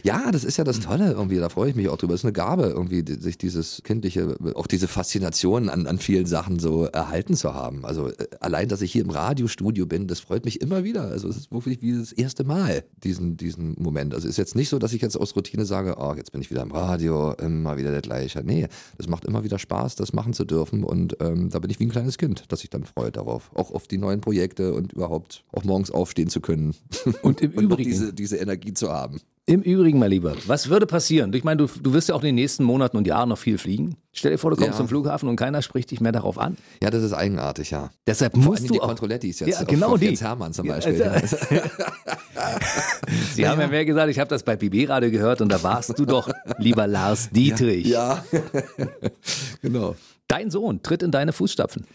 ja, 0.03 0.31
das 0.33 0.45
ist 0.45 0.57
ja 0.57 0.65
das 0.65 0.81
Tolle 0.81 1.13
irgendwie, 1.13 1.37
da 1.37 1.49
freue 1.49 1.71
ich 1.71 1.77
mich 1.77 1.89
auch 1.89 1.97
drüber. 1.99 2.15
Es 2.15 2.21
ist 2.21 2.25
eine 2.25 2.33
Gabe, 2.33 2.65
irgendwie, 2.75 3.05
sich 3.21 3.39
dieses 3.39 3.83
kindliche, 3.85 4.37
auch 4.55 4.67
diese 4.67 4.89
Faszination 4.89 5.69
an, 5.69 5.87
an 5.87 5.99
vielen 5.99 6.27
Sachen 6.27 6.59
so 6.59 6.85
erhalten 6.85 7.35
zu 7.35 7.55
haben. 7.55 7.85
Also, 7.85 8.09
äh, 8.09 8.15
allein, 8.41 8.69
dass 8.69 8.81
ich 8.83 8.93
hier 8.93 9.03
im 9.03 9.11
Radiostudio 9.11 9.87
bin, 9.87 10.07
das 10.07 10.21
freut 10.21 10.45
mich 10.45 10.61
immer 10.61 10.85
wieder. 10.85 11.03
Also, 11.03 11.29
es 11.29 11.37
ist 11.37 11.53
wirklich 11.53 11.83
wie 11.83 11.97
das 11.99 12.13
erste 12.13 12.45
Mal, 12.45 12.85
diesen, 13.05 13.37
diesen 13.37 13.75
Moment. 13.79 14.15
Also, 14.15 14.27
es 14.27 14.33
ist 14.33 14.39
jetzt 14.39 14.55
nicht 14.57 14.69
so, 14.69 14.79
dass 14.79 14.93
ich 14.93 15.03
jetzt 15.03 15.17
aus 15.17 15.37
Routine 15.37 15.65
sage, 15.67 15.97
oh, 15.99 16.15
jetzt 16.17 16.33
bin 16.33 16.41
ich 16.41 16.46
wieder 16.51 16.63
im 16.63 16.73
Radio, 16.73 17.33
immer 17.33 17.77
wieder 17.77 17.91
der 17.91 18.03
gleiche. 18.03 18.43
Nee, 18.45 18.69
das 18.97 19.09
macht 19.09 19.25
immer 19.25 19.45
wieder 19.45 19.59
Spaß, 19.59 19.97
das 19.97 20.13
machen 20.13 20.33
zu 20.33 20.45
dürfen. 20.45 20.85
Und 20.85 21.17
ähm, 21.21 21.51
da 21.51 21.59
bin 21.59 21.71
ich 21.71 21.81
wie 21.81 21.87
ein 21.87 21.91
kleines 21.91 22.19
Kind, 22.19 22.45
das 22.49 22.61
sich 22.61 22.71
dann 22.71 22.85
freut 22.85 23.17
darauf. 23.17 23.51
Auch 23.55 23.71
auf 23.71 23.87
die 23.87 23.99
neuen 23.99 24.21
Projekte 24.21 24.75
und 24.75 24.93
überhaupt 24.93 25.45
auch 25.53 25.65
morgens 25.65 25.91
aufstehen 25.91 26.29
zu 26.29 26.41
können. 26.41 26.75
Und 27.23 27.41
im 27.41 27.53
noch 27.55 27.63
Übrigen, 27.63 27.91
diese, 27.91 28.13
diese 28.13 28.37
Energie 28.37 28.75
zu 28.75 28.93
haben. 28.93 29.21
Im 29.49 29.63
Übrigen, 29.63 29.99
mein 30.01 30.11
Lieber, 30.11 30.35
was 30.47 30.69
würde 30.69 30.87
passieren? 30.87 31.33
Ich 31.33 31.45
meine, 31.45 31.59
du, 31.59 31.67
du 31.81 31.93
wirst 31.93 32.09
ja 32.09 32.17
auch 32.17 32.21
in 32.21 32.27
den 32.27 32.35
nächsten 32.35 32.65
Monaten 32.65 32.97
und 32.97 33.07
Jahren 33.07 33.29
noch 33.29 33.39
viel 33.39 33.59
fliegen. 33.59 33.97
Stell 34.13 34.33
dir 34.33 34.39
vor, 34.39 34.51
du 34.51 34.57
kommst 34.57 34.73
Ja. 34.73 34.77
zum 34.79 34.89
Flughafen 34.89 35.29
und 35.29 35.37
keiner 35.37 35.63
spricht 35.63 35.91
dich 35.93 36.01
mehr 36.01 36.11
darauf 36.11 36.37
an. 36.39 36.57
Ja, 36.83 36.91
das 36.91 37.05
ist 37.05 37.13
eigenartig, 37.13 37.71
ja. 37.71 37.91
Deshalb 38.07 38.33
Vor 38.33 38.43
musst 38.43 38.69
du 38.69 38.73
die 38.75 38.81
auch. 38.81 38.89
Controlettis 38.89 39.39
jetzt. 39.41 39.49
Ja, 39.51 39.61
auf- 39.61 39.67
genau 39.67 39.93
auf 39.95 40.01
die. 40.01 40.07
Jens 40.07 40.21
Hermann 40.23 40.53
zum 40.53 40.67
Ja, 40.67 40.75
Beispiel. 40.75 41.01
also- 41.03 41.37
Sie 43.35 43.47
haben 43.47 43.61
ja 43.61 43.69
mehr 43.69 43.85
gesagt, 43.85 44.11
ich 44.11 44.19
habe 44.19 44.29
das 44.29 44.43
bei 44.43 44.57
BB 44.57 44.89
Radio 44.89 45.11
gehört 45.11 45.41
und 45.41 45.51
da 45.51 45.63
warst 45.63 45.97
du 45.99 46.05
doch, 46.07 46.29
lieber 46.59 46.87
Lars 46.87 47.31
Dietrich. 47.31 47.87
ja. 47.87 48.25
genau. 49.63 49.95
Dein 50.29 50.51
Sohn 50.51 50.83
tritt 50.83 51.03
in 51.05 51.13
deine 51.13 51.33
Fußstapfen. 51.33 51.87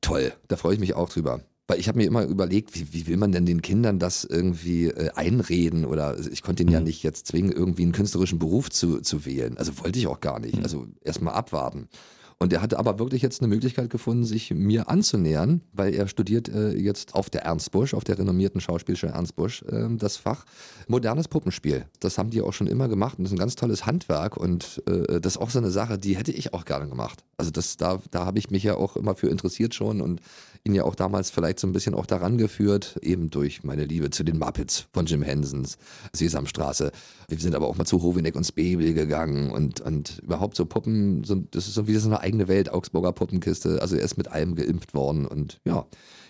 Toll, 0.00 0.32
da 0.48 0.56
freue 0.56 0.74
ich 0.74 0.80
mich 0.80 0.94
auch 0.94 1.08
drüber. 1.08 1.40
Weil 1.68 1.80
ich 1.80 1.88
habe 1.88 1.98
mir 1.98 2.06
immer 2.06 2.24
überlegt, 2.24 2.78
wie, 2.78 2.92
wie 2.92 3.06
will 3.08 3.16
man 3.16 3.32
denn 3.32 3.44
den 3.44 3.60
Kindern 3.60 3.98
das 3.98 4.24
irgendwie 4.24 4.86
äh, 4.86 5.10
einreden 5.14 5.84
oder 5.84 6.16
ich 6.18 6.42
konnte 6.42 6.62
ihn 6.62 6.70
ja 6.70 6.80
nicht 6.80 7.02
jetzt 7.02 7.26
zwingen, 7.26 7.50
irgendwie 7.50 7.82
einen 7.82 7.92
künstlerischen 7.92 8.38
Beruf 8.38 8.70
zu, 8.70 9.00
zu 9.00 9.24
wählen. 9.24 9.58
Also 9.58 9.76
wollte 9.82 9.98
ich 9.98 10.06
auch 10.06 10.20
gar 10.20 10.38
nicht. 10.38 10.62
Also 10.62 10.86
erstmal 11.02 11.34
abwarten. 11.34 11.88
Und 12.38 12.52
er 12.52 12.60
hatte 12.60 12.78
aber 12.78 12.98
wirklich 12.98 13.22
jetzt 13.22 13.40
eine 13.40 13.48
Möglichkeit 13.48 13.88
gefunden, 13.88 14.24
sich 14.24 14.52
mir 14.52 14.90
anzunähern, 14.90 15.62
weil 15.72 15.94
er 15.94 16.06
studiert 16.06 16.50
äh, 16.50 16.72
jetzt 16.72 17.14
auf 17.14 17.30
der 17.30 17.42
Ernst 17.42 17.70
Busch, 17.70 17.94
auf 17.94 18.04
der 18.04 18.18
renommierten 18.18 18.60
Schauspielschule 18.60 19.12
Ernst 19.12 19.36
Busch, 19.36 19.62
äh, 19.62 19.88
das 19.96 20.18
Fach 20.18 20.44
modernes 20.86 21.28
Puppenspiel. 21.28 21.86
Das 21.98 22.18
haben 22.18 22.28
die 22.28 22.42
auch 22.42 22.52
schon 22.52 22.66
immer 22.66 22.88
gemacht 22.88 23.16
und 23.16 23.24
das 23.24 23.32
ist 23.32 23.36
ein 23.36 23.40
ganz 23.40 23.54
tolles 23.54 23.86
Handwerk 23.86 24.36
und 24.36 24.82
äh, 24.86 25.18
das 25.18 25.36
ist 25.36 25.40
auch 25.40 25.48
so 25.48 25.58
eine 25.58 25.70
Sache, 25.70 25.98
die 25.98 26.16
hätte 26.18 26.30
ich 26.30 26.52
auch 26.52 26.66
gerne 26.66 26.88
gemacht. 26.88 27.24
Also 27.38 27.50
das, 27.50 27.78
da, 27.78 28.02
da 28.10 28.26
habe 28.26 28.38
ich 28.38 28.50
mich 28.50 28.62
ja 28.62 28.74
auch 28.76 28.96
immer 28.96 29.14
für 29.14 29.28
interessiert 29.28 29.74
schon 29.74 30.02
und 30.02 30.20
ihn 30.66 30.74
ja 30.74 30.84
auch 30.84 30.94
damals 30.94 31.30
vielleicht 31.30 31.60
so 31.60 31.66
ein 31.66 31.72
bisschen 31.72 31.94
auch 31.94 32.06
daran 32.06 32.38
geführt, 32.38 32.98
eben 33.00 33.30
durch 33.30 33.62
meine 33.62 33.84
Liebe 33.84 34.10
zu 34.10 34.24
den 34.24 34.38
Muppets 34.38 34.88
von 34.92 35.06
Jim 35.06 35.22
Hensons, 35.22 35.78
Sesamstraße. 36.12 36.92
Wir 37.28 37.38
sind 37.38 37.54
aber 37.54 37.68
auch 37.68 37.76
mal 37.76 37.84
zu 37.84 38.02
Hovineck 38.02 38.36
und 38.36 38.44
Spebel 38.44 38.92
gegangen 38.92 39.50
und, 39.52 39.80
und 39.80 40.18
überhaupt 40.22 40.56
so 40.56 40.66
Puppen, 40.66 41.24
so, 41.24 41.36
das 41.50 41.68
ist 41.68 41.74
so 41.74 41.86
wie 41.86 41.94
so 41.94 42.08
eine 42.08 42.20
eigene 42.26 42.48
Welt, 42.48 42.72
Augsburger 42.72 43.12
Puppenkiste. 43.12 43.80
Also 43.80 43.96
er 43.96 44.02
ist 44.02 44.18
mit 44.18 44.28
allem 44.28 44.56
geimpft 44.56 44.94
worden 44.94 45.26
und 45.26 45.60
ja, 45.64 45.86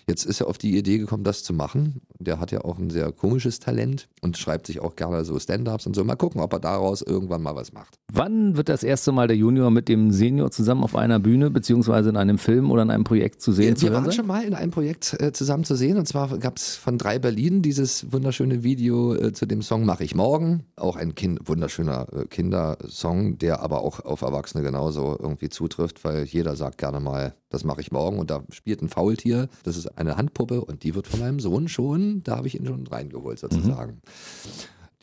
jetzt 0.07 0.25
ist 0.25 0.41
er 0.41 0.47
auf 0.47 0.57
die 0.57 0.77
Idee 0.77 0.97
gekommen, 0.97 1.23
das 1.23 1.43
zu 1.43 1.53
machen. 1.53 2.01
Der 2.17 2.39
hat 2.39 2.51
ja 2.51 2.61
auch 2.61 2.77
ein 2.77 2.89
sehr 2.89 3.11
komisches 3.11 3.59
Talent 3.59 4.07
und 4.21 4.37
schreibt 4.37 4.67
sich 4.67 4.79
auch 4.79 4.95
gerne 4.95 5.25
so 5.25 5.37
Stand-ups 5.37 5.85
und 5.85 5.95
so. 5.95 6.03
Mal 6.03 6.15
gucken, 6.15 6.41
ob 6.41 6.53
er 6.53 6.59
daraus 6.59 7.01
irgendwann 7.01 7.43
mal 7.43 7.55
was 7.55 7.73
macht. 7.73 7.99
Wann 8.11 8.55
wird 8.55 8.69
das 8.69 8.83
erste 8.83 9.11
Mal 9.11 9.27
der 9.27 9.35
Junior 9.35 9.69
mit 9.69 9.89
dem 9.89 10.11
Senior 10.11 10.49
zusammen 10.51 10.83
auf 10.83 10.95
einer 10.95 11.19
Bühne, 11.19 11.51
beziehungsweise 11.51 12.09
in 12.09 12.17
einem 12.17 12.37
Film 12.37 12.71
oder 12.71 12.83
in 12.83 12.89
einem 12.89 13.03
Projekt 13.03 13.41
zu 13.41 13.51
sehen? 13.51 13.79
Wir, 13.81 13.91
waren 13.91 14.11
schon 14.11 14.27
mal 14.27 14.43
in 14.43 14.53
einem 14.53 14.71
Projekt 14.71 15.17
äh, 15.19 15.33
zusammen 15.33 15.65
zu 15.65 15.75
sehen 15.75 15.97
und 15.97 16.07
zwar 16.07 16.37
gab 16.37 16.57
es 16.57 16.75
von 16.75 16.97
drei 16.97 17.19
Berlin 17.19 17.61
dieses 17.61 18.11
wunderschöne 18.11 18.63
Video 18.63 19.13
äh, 19.13 19.33
zu 19.33 19.45
dem 19.45 19.61
Song 19.61 19.85
Mach 19.85 19.99
ich 19.99 20.15
morgen. 20.15 20.63
Auch 20.77 20.95
ein 20.95 21.15
kind, 21.15 21.47
wunderschöner 21.47 22.07
äh, 22.13 22.25
Kindersong, 22.27 23.37
der 23.37 23.61
aber 23.61 23.81
auch 23.81 23.99
auf 23.99 24.21
Erwachsene 24.21 24.63
genauso 24.63 25.17
irgendwie 25.19 25.49
zutrifft, 25.49 26.05
weil 26.05 26.23
jeder 26.23 26.55
sagt 26.55 26.77
gerne 26.77 26.99
mal, 26.99 27.33
das 27.49 27.63
mache 27.63 27.81
ich 27.81 27.91
morgen 27.91 28.19
und 28.19 28.29
da 28.29 28.43
spielt 28.51 28.81
ein 28.81 28.89
Faultier, 28.89 29.49
das 29.63 29.77
ist 29.77 29.97
eine 29.97 30.17
Handpuppe 30.17 30.63
und 30.63 30.83
die 30.83 30.95
wird 30.95 31.07
von 31.07 31.19
meinem 31.19 31.39
Sohn 31.39 31.67
schon, 31.67 32.23
da 32.23 32.37
habe 32.37 32.47
ich 32.47 32.59
ihn 32.59 32.65
schon 32.65 32.85
reingeholt 32.87 33.39
sozusagen. 33.39 34.01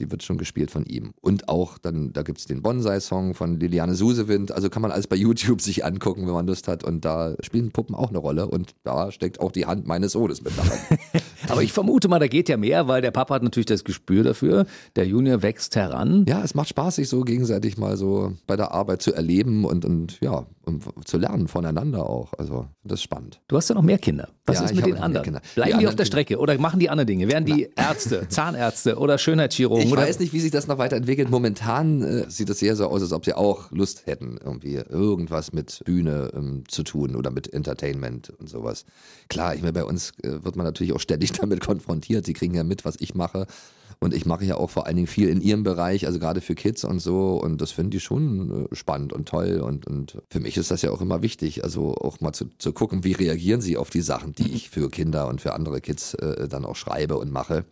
Die 0.01 0.11
wird 0.11 0.25
schon 0.25 0.39
gespielt 0.39 0.73
von 0.73 0.85
ihm. 0.87 1.13
Und 1.21 1.49
auch 1.49 1.79
dann, 1.79 2.13
da 2.13 2.23
gibt 2.23 2.39
es 2.39 2.47
den 2.47 2.63
Bonsai-Song 2.63 3.35
von 3.35 3.61
Liliane 3.61 3.95
Susewind. 3.95 4.51
Also 4.51 4.69
kann 4.69 4.83
man 4.83 4.91
alles 4.91 5.07
bei 5.07 5.15
YouTube 5.15 5.61
sich 5.61 5.85
angucken, 5.85 6.27
wenn 6.27 6.35
man 6.35 6.49
Lust 6.49 6.67
hat. 6.67 6.83
Und 6.83 7.05
da 7.05 7.37
spielen 7.39 7.71
Puppen 7.71 7.95
auch 7.95 8.09
eine 8.09 8.19
Rolle. 8.19 8.49
Und 8.49 8.75
da 8.83 9.13
steckt 9.13 9.39
auch 9.39 9.53
die 9.53 9.67
Hand 9.67 9.87
meines 9.87 10.11
Sohnes 10.11 10.43
mit 10.43 10.59
dabei. 10.59 10.99
Aber 11.49 11.63
ich 11.63 11.73
vermute 11.73 12.09
mal, 12.09 12.19
da 12.19 12.27
geht 12.29 12.49
ja 12.49 12.57
mehr, 12.57 12.89
weil 12.89 13.03
der 13.03 13.11
Papa 13.11 13.35
hat 13.35 13.43
natürlich 13.43 13.67
das 13.67 13.85
Gespür 13.85 14.25
dafür. 14.25 14.67
Der 14.97 15.07
Junior 15.07 15.43
wächst 15.43 15.77
heran. 15.77 16.25
Ja, 16.29 16.43
es 16.43 16.55
macht 16.55 16.69
Spaß, 16.69 16.97
sich 16.97 17.09
so 17.09 17.23
gegenseitig 17.23 17.77
mal 17.79 17.97
so 17.97 18.33
bei 18.47 18.57
der 18.57 18.73
Arbeit 18.73 19.03
zu 19.03 19.13
erleben 19.15 19.65
und, 19.65 19.85
und 19.85 20.19
ja, 20.21 20.47
und 20.65 20.85
zu 21.07 21.19
lernen 21.19 21.49
voneinander 21.49 22.09
auch. 22.09 22.33
Also 22.39 22.67
das 22.85 23.01
ist 23.01 23.03
spannend. 23.03 23.41
Du 23.49 23.57
hast 23.57 23.69
ja 23.69 23.75
noch 23.75 23.83
mehr 23.83 23.99
Kinder. 23.99 24.29
Was 24.47 24.59
Ja, 24.59 24.65
ist 24.67 24.75
mit 24.75 24.87
den 24.87 24.97
anderen? 24.99 25.25
Kinder. 25.25 25.41
Bleiben 25.55 25.71
Die 25.73 25.73
die, 25.73 25.75
auf 25.75 25.79
anderen 25.79 25.97
der 25.97 26.05
Strecke 26.05 26.39
oder 26.39 26.59
machen 26.59 26.81
die 26.81 26.91
andere 26.91 27.07
Dinge? 27.07 27.29
Werden 27.29 27.45
die 27.45 27.69
Ärzte, 27.77 28.29
Zahnärzte 28.29 28.97
oder 28.99 29.19
Schönheitschirurgen? 29.19 29.87
Ich 29.87 29.93
oder 29.93 30.03
weiß 30.03 30.19
nicht, 30.21 30.33
wie 30.33 30.41
sich 30.41 30.51
das 30.51 30.67
noch 30.67 30.79
weiterentwickelt. 30.79 31.31
Momentan 31.31 32.03
äh, 32.03 32.31
sieht 32.31 32.49
es 32.51 32.59
sehr 32.59 32.77
so 32.77 32.87
aus, 32.87 33.03
als 33.03 33.13
ob 33.13 33.25
sie 33.25 33.35
auch 33.35 33.71
Lust 33.73 34.07
hätten, 34.07 34.39
irgendwie 34.43 34.75
irgendwas 34.75 35.53
mit 35.53 35.83
Bühne 35.85 36.31
ähm, 36.35 36.65
zu 36.69 36.83
tun 36.83 37.17
oder 37.17 37.31
mit 37.31 37.53
Entertainment 37.53 38.31
und 38.39 38.49
sowas. 38.49 38.85
Klar, 39.29 39.55
ich 39.55 39.61
meine, 39.63 39.73
bei 39.73 39.85
uns 39.85 40.13
äh, 40.23 40.45
wird 40.45 40.57
man 40.57 40.65
natürlich 40.67 40.93
auch 40.93 41.01
ständig 41.01 41.33
damit 41.45 41.61
konfrontiert. 41.61 42.27
Sie 42.27 42.33
kriegen 42.33 42.55
ja 42.55 42.65
mit, 42.65 42.85
was 42.85 42.97
ich 43.01 43.15
mache. 43.15 43.47
Und 44.01 44.13
ich 44.13 44.27
mache 44.27 44.45
ja 44.45 44.57
auch 44.57 44.71
vor 44.71 44.87
allen 44.87 44.97
Dingen 44.97 45.07
viel 45.07 45.29
in 45.29 45.41
ihrem 45.41 45.63
Bereich, 45.63 46.07
also 46.07 46.19
gerade 46.19 46.41
für 46.41 46.55
Kids 46.55 46.85
und 46.85 46.99
so. 46.99 47.41
Und 47.41 47.61
das 47.61 47.71
finden 47.71 47.93
die 47.93 48.01
schon 48.01 48.67
äh, 48.71 48.75
spannend 48.75 49.13
und 49.13 49.29
toll. 49.29 49.61
Und, 49.61 49.87
und 49.87 50.19
für 50.31 50.41
mich 50.41 50.57
ist 50.57 50.71
das 50.71 50.83
ja 50.83 50.91
auch 50.91 51.01
immer 51.01 51.23
wichtig, 51.23 51.65
also 51.65 51.95
auch 51.95 52.21
mal 52.21 52.33
zu, 52.33 52.47
zu 52.59 52.73
gucken, 52.73 53.05
wie 53.05 53.13
reagieren 53.13 53.61
sie 53.61 53.77
auf 53.77 53.91
die 53.91 54.03
Sachen, 54.03 54.33
die 54.33 54.53
ich 54.53 54.71
für 54.71 54.91
Kinder 54.91 55.29
und 55.29 55.41
für 55.41 55.55
andere 55.55 55.81
Kids 55.81 56.15
äh, 56.15 56.49
dann 56.49 56.65
auch 56.65 56.77
schreibe 56.77 57.17
und 57.17 57.33
mache. 57.33 57.65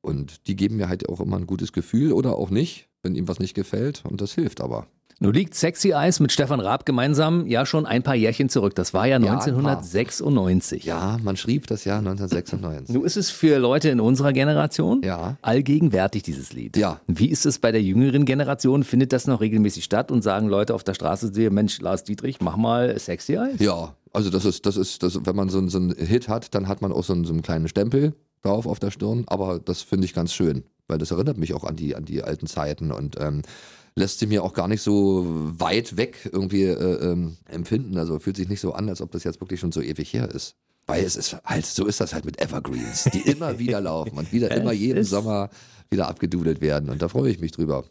Und 0.00 0.48
die 0.48 0.56
geben 0.56 0.76
mir 0.76 0.88
halt 0.88 1.08
auch 1.08 1.20
immer 1.20 1.36
ein 1.36 1.46
gutes 1.46 1.72
Gefühl 1.72 2.12
oder 2.12 2.36
auch 2.36 2.50
nicht, 2.50 2.88
wenn 3.02 3.14
ihm 3.14 3.28
was 3.28 3.38
nicht 3.38 3.54
gefällt. 3.54 4.04
Und 4.04 4.20
das 4.20 4.34
hilft 4.34 4.60
aber. 4.60 4.86
Nun 5.20 5.32
liegt 5.34 5.54
Sexy 5.54 5.90
Eyes 5.92 6.18
mit 6.20 6.32
Stefan 6.32 6.58
Raab 6.60 6.84
gemeinsam 6.84 7.46
ja 7.46 7.64
schon 7.64 7.86
ein 7.86 8.02
paar 8.02 8.14
Jährchen 8.16 8.48
zurück. 8.48 8.74
Das 8.74 8.92
war 8.92 9.06
ja 9.06 9.10
Ja, 9.10 9.16
ein 9.16 9.22
paar. 9.24 9.42
1996. 9.46 10.84
Ja, 10.84 11.18
man 11.22 11.36
schrieb 11.36 11.66
das 11.68 11.84
Jahr 11.84 11.98
1996. 11.98 12.94
Nun 12.94 13.04
ist 13.04 13.16
es 13.16 13.30
für 13.30 13.58
Leute 13.58 13.88
in 13.90 14.00
unserer 14.00 14.32
Generation 14.32 15.02
Ja. 15.02 15.36
allgegenwärtig, 15.42 16.22
dieses 16.22 16.52
Lied. 16.52 16.76
Ja. 16.76 17.00
Wie 17.06 17.26
ist 17.28 17.46
es 17.46 17.58
bei 17.58 17.72
der 17.72 17.82
jüngeren 17.82 18.24
Generation? 18.24 18.82
Findet 18.84 19.12
das 19.12 19.26
noch 19.26 19.40
regelmäßig 19.40 19.84
statt 19.84 20.10
und 20.10 20.22
sagen 20.22 20.48
Leute 20.48 20.74
auf 20.74 20.84
der 20.84 20.94
Straße 20.94 21.30
Mensch, 21.50 21.80
Lars 21.80 22.04
Dietrich, 22.04 22.40
mach 22.40 22.56
mal 22.56 22.98
Sexy 22.98 23.34
Eyes? 23.34 23.60
Ja, 23.60 23.94
also 24.12 24.28
das 24.30 24.44
ist, 24.44 24.66
das 24.66 24.76
ist, 24.76 25.02
das, 25.02 25.18
wenn 25.24 25.36
man 25.36 25.48
so, 25.48 25.58
einen- 25.58 25.68
so 25.68 25.78
einen 25.78 25.94
Hit 25.94 26.28
hat, 26.28 26.54
dann 26.54 26.68
hat 26.68 26.82
man 26.82 26.92
auch 26.92 27.04
so 27.04 27.12
einen, 27.12 27.24
so 27.24 27.32
einen 27.32 27.42
kleinen 27.42 27.68
Stempel 27.68 28.14
drauf 28.42 28.66
auf 28.66 28.78
der 28.80 28.90
Stirn. 28.90 29.24
Aber 29.26 29.58
das 29.60 29.82
finde 29.82 30.04
ich 30.04 30.14
ganz 30.14 30.32
schön, 30.34 30.64
weil 30.88 30.98
das 30.98 31.10
erinnert 31.12 31.38
mich 31.38 31.54
auch 31.54 31.64
an 31.64 31.76
die, 31.76 31.94
an 31.94 32.04
die 32.04 32.22
alten 32.22 32.46
Zeiten 32.46 32.90
und 32.92 33.16
ähm, 33.20 33.42
lässt 33.94 34.18
sie 34.18 34.26
mir 34.26 34.42
auch 34.42 34.54
gar 34.54 34.68
nicht 34.68 34.82
so 34.82 35.24
weit 35.26 35.96
weg 35.96 36.28
irgendwie 36.32 36.64
äh, 36.64 37.10
ähm, 37.10 37.36
empfinden. 37.48 37.98
Also 37.98 38.18
fühlt 38.18 38.36
sich 38.36 38.48
nicht 38.48 38.60
so 38.60 38.72
an, 38.72 38.88
als 38.88 39.00
ob 39.00 39.10
das 39.12 39.24
jetzt 39.24 39.40
wirklich 39.40 39.60
schon 39.60 39.72
so 39.72 39.80
ewig 39.80 40.12
her 40.12 40.30
ist. 40.30 40.56
Weil 40.86 41.04
es 41.04 41.16
ist 41.16 41.36
halt, 41.44 41.64
so 41.64 41.86
ist 41.86 42.00
das 42.00 42.12
halt 42.12 42.24
mit 42.24 42.40
Evergreens, 42.40 43.04
die 43.12 43.20
immer 43.20 43.58
wieder 43.58 43.80
laufen 43.82 44.18
und 44.18 44.32
wieder 44.32 44.50
immer 44.50 44.72
jeden 44.72 45.04
Sommer 45.04 45.50
wieder 45.90 46.08
abgedudelt 46.08 46.60
werden. 46.60 46.90
Und 46.90 47.02
da 47.02 47.08
freue 47.08 47.30
ich 47.30 47.40
mich 47.40 47.52
drüber. 47.52 47.84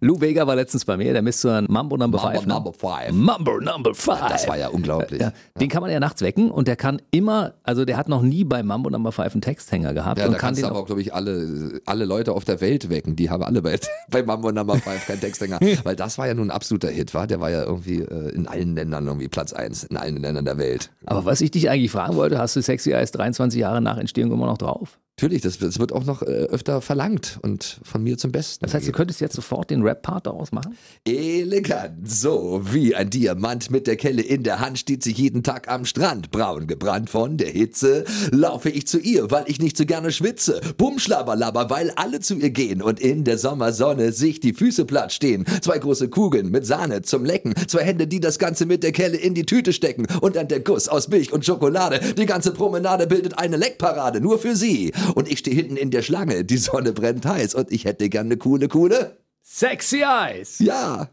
Lou 0.00 0.20
Vega 0.20 0.46
war 0.46 0.56
letztens 0.56 0.84
bei 0.84 0.96
mir, 0.96 1.12
der 1.12 1.22
misst 1.22 1.40
so 1.40 1.48
ein 1.48 1.66
Mambo 1.68 1.96
Number 1.96 2.18
Mambo 2.18 2.38
5. 2.38 2.46
ne? 2.46 2.54
Number 2.54 2.72
Five. 2.72 3.12
Mambo 3.12 3.60
Number 3.60 3.94
5. 3.94 4.18
Das 4.28 4.48
war 4.48 4.56
ja 4.58 4.68
unglaublich. 4.68 5.20
Ja, 5.20 5.32
den 5.60 5.68
kann 5.68 5.82
man 5.82 5.90
ja 5.90 6.00
nachts 6.00 6.22
wecken 6.22 6.50
und 6.50 6.68
der 6.68 6.76
kann 6.76 7.00
immer, 7.10 7.54
also 7.62 7.84
der 7.84 7.96
hat 7.96 8.08
noch 8.08 8.22
nie 8.22 8.44
bei 8.44 8.62
Mambo 8.62 8.90
Number 8.90 9.12
5 9.12 9.34
einen 9.34 9.40
Texthänger 9.40 9.94
gehabt 9.94 10.18
Ja, 10.18 10.26
und 10.26 10.32
da 10.32 10.38
kann 10.38 10.48
kannst 10.54 10.64
aber, 10.64 10.84
glaube 10.84 11.00
ich, 11.00 11.14
alle, 11.14 11.80
alle 11.86 12.04
Leute 12.04 12.32
auf 12.32 12.44
der 12.44 12.60
Welt 12.60 12.90
wecken. 12.90 13.16
Die 13.16 13.30
haben 13.30 13.42
alle 13.42 13.62
bei, 13.62 13.78
bei 14.10 14.22
Mambo 14.22 14.52
Number 14.52 14.76
5 14.76 15.06
keinen 15.06 15.20
Texthänger. 15.20 15.58
Weil 15.84 15.96
das 15.96 16.18
war 16.18 16.26
ja 16.26 16.34
nun 16.34 16.48
ein 16.48 16.50
absoluter 16.50 16.88
Hit, 16.88 17.14
war. 17.14 17.26
Der 17.26 17.40
war 17.40 17.50
ja 17.50 17.64
irgendwie 17.64 18.00
äh, 18.00 18.30
in 18.34 18.46
allen 18.46 18.74
Ländern 18.74 19.06
irgendwie 19.06 19.28
Platz 19.28 19.52
1, 19.52 19.84
in 19.84 19.96
allen 19.96 20.16
Ländern 20.16 20.44
der 20.44 20.58
Welt. 20.58 20.90
Aber 21.06 21.24
was 21.24 21.40
ich 21.40 21.50
dich 21.50 21.70
eigentlich 21.70 21.90
fragen 21.90 22.16
wollte, 22.16 22.38
hast 22.38 22.56
du 22.56 22.62
Sexy 22.62 22.92
Eyes 22.92 23.12
23 23.12 23.60
Jahre 23.60 23.80
nach 23.80 23.98
Entstehung 23.98 24.32
immer 24.32 24.46
noch 24.46 24.58
drauf? 24.58 24.98
Natürlich, 25.20 25.42
das, 25.42 25.58
das 25.58 25.80
wird 25.80 25.92
auch 25.92 26.04
noch 26.04 26.22
äh, 26.22 26.26
öfter 26.26 26.80
verlangt 26.80 27.40
und 27.42 27.80
von 27.82 28.04
mir 28.04 28.16
zum 28.18 28.30
Besten. 28.30 28.64
Das 28.64 28.72
heißt, 28.72 28.86
du 28.86 28.92
könntest 28.92 29.20
jetzt 29.20 29.34
sofort 29.34 29.68
den 29.68 29.82
Rap-Part 29.82 30.28
daraus 30.28 30.52
machen? 30.52 30.76
Elegant, 31.04 32.08
so 32.08 32.60
wie 32.70 32.94
ein 32.94 33.10
Diamant 33.10 33.68
mit 33.72 33.88
der 33.88 33.96
Kelle 33.96 34.22
in 34.22 34.44
der 34.44 34.60
Hand 34.60 34.78
steht 34.78 35.02
sie 35.02 35.10
jeden 35.10 35.42
Tag 35.42 35.66
am 35.66 35.86
Strand. 35.86 36.30
Braun 36.30 36.68
gebrannt 36.68 37.10
von 37.10 37.36
der 37.36 37.50
Hitze, 37.50 38.04
laufe 38.30 38.70
ich 38.70 38.86
zu 38.86 39.00
ihr, 39.00 39.28
weil 39.32 39.42
ich 39.48 39.60
nicht 39.60 39.76
so 39.76 39.84
gerne 39.86 40.12
schwitze. 40.12 40.60
Bum, 40.76 41.00
schlabberlabber, 41.00 41.68
weil 41.68 41.90
alle 41.96 42.20
zu 42.20 42.36
ihr 42.36 42.50
gehen 42.50 42.80
und 42.80 43.00
in 43.00 43.24
der 43.24 43.38
Sommersonne 43.38 44.12
sich 44.12 44.38
die 44.38 44.52
Füße 44.52 44.84
platt 44.84 45.12
stehen. 45.12 45.44
Zwei 45.62 45.80
große 45.80 46.10
Kugeln 46.10 46.52
mit 46.52 46.64
Sahne 46.64 47.02
zum 47.02 47.24
Lecken, 47.24 47.54
zwei 47.66 47.82
Hände, 47.82 48.06
die 48.06 48.20
das 48.20 48.38
Ganze 48.38 48.66
mit 48.66 48.84
der 48.84 48.92
Kelle 48.92 49.16
in 49.16 49.34
die 49.34 49.46
Tüte 49.46 49.72
stecken 49.72 50.06
und 50.20 50.36
dann 50.36 50.46
der 50.46 50.60
Guss 50.60 50.86
aus 50.86 51.08
Milch 51.08 51.32
und 51.32 51.44
Schokolade. 51.44 51.98
Die 52.16 52.26
ganze 52.26 52.52
Promenade 52.52 53.08
bildet 53.08 53.36
eine 53.36 53.56
Leckparade, 53.56 54.20
nur 54.20 54.38
für 54.38 54.54
sie. 54.54 54.92
Und 55.14 55.28
ich 55.30 55.38
stehe 55.40 55.56
hinten 55.56 55.76
in 55.76 55.90
der 55.90 56.02
Schlange, 56.02 56.44
die 56.44 56.56
Sonne 56.58 56.92
brennt 56.92 57.24
heiß 57.26 57.54
und 57.54 57.70
ich 57.72 57.84
hätte 57.84 58.08
gerne 58.08 58.28
eine 58.28 58.36
coole, 58.36 58.68
coole. 58.68 59.16
Sexy 59.42 60.02
Eyes! 60.02 60.58
Ja. 60.58 61.08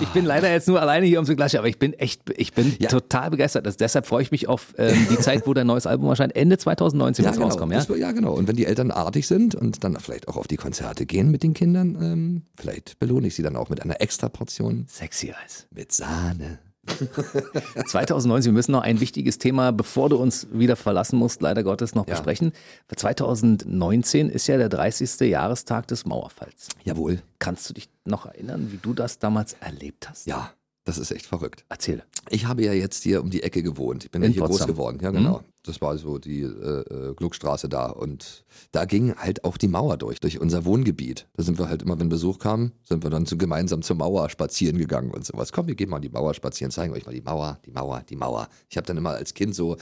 Ich 0.00 0.08
bin 0.08 0.24
leider 0.24 0.50
jetzt 0.50 0.68
nur 0.68 0.80
alleine 0.80 1.04
hier 1.04 1.18
um 1.18 1.26
so 1.26 1.36
gleich, 1.36 1.58
aber 1.58 1.68
ich 1.68 1.78
bin 1.78 1.92
echt, 1.92 2.22
ich 2.38 2.54
bin 2.54 2.74
Ja. 2.78 2.88
total 2.88 3.28
begeistert. 3.28 3.66
Also 3.66 3.76
deshalb 3.76 4.06
freue 4.06 4.22
ich 4.22 4.30
mich 4.30 4.48
auf 4.48 4.72
ähm, 4.78 5.06
die 5.10 5.18
Zeit, 5.18 5.46
wo 5.46 5.52
dein 5.52 5.66
neues 5.66 5.86
Album 5.86 6.08
erscheint. 6.08 6.34
Ende 6.34 6.56
2019 6.56 7.26
wird 7.26 7.34
es 7.34 7.40
rauskommen, 7.40 7.76
ja? 7.78 7.84
Das, 7.84 7.98
ja, 7.98 8.12
genau. 8.12 8.32
Und 8.32 8.48
wenn 8.48 8.56
die 8.56 8.64
Eltern 8.64 8.90
artig 8.90 9.26
sind 9.26 9.54
und 9.54 9.84
dann 9.84 9.96
vielleicht 10.00 10.28
auch 10.28 10.38
auf 10.38 10.46
die 10.46 10.56
Konzerte 10.56 11.04
gehen 11.04 11.30
mit 11.30 11.42
den 11.42 11.52
Kindern, 11.52 11.94
ähm, 12.00 12.42
vielleicht 12.56 12.98
belohne 13.00 13.26
ich 13.26 13.34
sie 13.34 13.42
dann 13.42 13.56
auch 13.56 13.68
mit 13.68 13.82
einer 13.82 14.00
extra 14.00 14.30
Portion 14.30 14.86
Sexy 14.88 15.26
Eyes. 15.28 15.66
mit 15.70 15.92
Sahne. 15.92 16.58
2019, 17.86 18.52
wir 18.52 18.56
müssen 18.56 18.72
noch 18.72 18.82
ein 18.82 19.00
wichtiges 19.00 19.38
Thema, 19.38 19.72
bevor 19.72 20.08
du 20.08 20.16
uns 20.16 20.46
wieder 20.52 20.76
verlassen 20.76 21.18
musst, 21.18 21.40
leider 21.42 21.62
Gottes 21.62 21.94
noch 21.94 22.06
Ja. 22.06 22.14
besprechen. 22.14 22.52
2019 22.94 24.28
ist 24.30 24.46
ja 24.46 24.56
der 24.56 24.68
30. 24.68 25.20
Jahrestag 25.28 25.86
des 25.88 26.04
Mauerfalls. 26.06 26.68
Jawohl. 26.84 27.22
Kannst 27.38 27.68
du 27.68 27.74
dich 27.74 27.88
noch 28.04 28.26
erinnern, 28.26 28.68
wie 28.70 28.78
du 28.78 28.94
das 28.94 29.18
damals 29.18 29.54
erlebt 29.60 30.08
hast? 30.08 30.26
Ja, 30.26 30.52
das 30.84 30.98
ist 30.98 31.10
echt 31.10 31.26
verrückt. 31.26 31.64
Erzähle. 31.70 32.04
Ich 32.28 32.46
habe 32.46 32.62
ja 32.62 32.72
jetzt 32.72 33.02
hier 33.02 33.22
um 33.22 33.30
die 33.30 33.42
Ecke 33.42 33.62
gewohnt. 33.62 34.04
Ich 34.04 34.10
bin 34.10 34.22
In 34.22 34.30
ja 34.30 34.34
hier 34.34 34.42
Potsdam. 34.42 34.66
groß 34.66 34.76
geworden. 34.76 34.98
Ja, 35.02 35.10
genau. 35.10 35.42
Das 35.62 35.80
war 35.80 35.96
so 35.96 36.18
die 36.18 36.42
äh, 36.42 36.46
äh, 36.46 37.14
Gluckstraße 37.14 37.70
da. 37.70 37.86
Und 37.86 38.44
da 38.72 38.84
ging 38.84 39.14
halt 39.14 39.44
auch 39.44 39.56
die 39.56 39.68
Mauer 39.68 39.96
durch, 39.96 40.20
durch 40.20 40.38
unser 40.40 40.66
Wohngebiet. 40.66 41.26
Da 41.36 41.42
sind 41.42 41.58
wir 41.58 41.70
halt 41.70 41.82
immer, 41.82 41.98
wenn 41.98 42.10
Besuch 42.10 42.38
kam, 42.38 42.72
sind 42.82 43.02
wir 43.02 43.08
dann 43.08 43.24
zu, 43.24 43.38
gemeinsam 43.38 43.80
zur 43.80 43.96
Mauer 43.96 44.28
spazieren 44.28 44.76
gegangen 44.76 45.10
und 45.10 45.24
sowas. 45.24 45.52
Komm, 45.52 45.68
wir 45.68 45.74
gehen 45.74 45.88
mal 45.88 45.96
an 45.96 46.02
die 46.02 46.10
Mauer 46.10 46.34
spazieren, 46.34 46.70
zeigen 46.70 46.92
euch 46.92 47.06
mal 47.06 47.14
die 47.14 47.22
Mauer, 47.22 47.58
die 47.64 47.70
Mauer, 47.70 48.02
die 48.06 48.16
Mauer. 48.16 48.48
Ich 48.68 48.76
habe 48.76 48.86
dann 48.86 48.98
immer 48.98 49.10
als 49.12 49.32
Kind 49.32 49.54
so, 49.54 49.78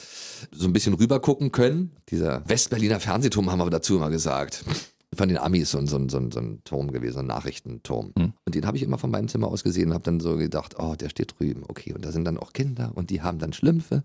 so 0.52 0.66
ein 0.66 0.72
bisschen 0.72 0.94
rüber 0.94 1.18
gucken 1.18 1.50
können. 1.50 1.90
Dieser 2.10 2.48
Westberliner 2.48 3.00
Fernsehturm 3.00 3.50
haben 3.50 3.58
wir 3.58 3.70
dazu 3.70 3.96
immer 3.96 4.10
gesagt. 4.10 4.64
Von 5.14 5.28
den 5.28 5.38
Amis 5.38 5.70
so, 5.70 5.78
ein- 5.78 5.86
so, 5.86 5.96
ein- 5.96 6.08
so, 6.08 6.18
ein- 6.18 6.30
so 6.30 6.40
ein 6.40 6.64
Turm 6.64 6.90
gewesen, 6.90 7.18
ein 7.20 7.26
Nachrichtenturm. 7.26 8.12
Und 8.46 8.54
den 8.54 8.66
habe 8.66 8.76
ich 8.76 8.82
immer 8.82 8.96
von 8.98 9.10
meinem 9.10 9.28
Zimmer 9.28 9.48
aus 9.48 9.62
gesehen 9.62 9.88
und 9.88 9.94
habe 9.94 10.04
dann 10.04 10.20
so 10.20 10.36
gedacht, 10.36 10.76
oh, 10.78 10.94
der 10.94 11.10
steht 11.10 11.34
drüben. 11.38 11.64
Okay, 11.68 11.92
und 11.92 12.04
da 12.04 12.12
sind 12.12 12.24
dann 12.24 12.38
auch 12.38 12.52
Kinder 12.52 12.92
und 12.94 13.10
die 13.10 13.20
haben 13.22 13.38
dann 13.38 13.52
Schlümpfe, 13.52 14.02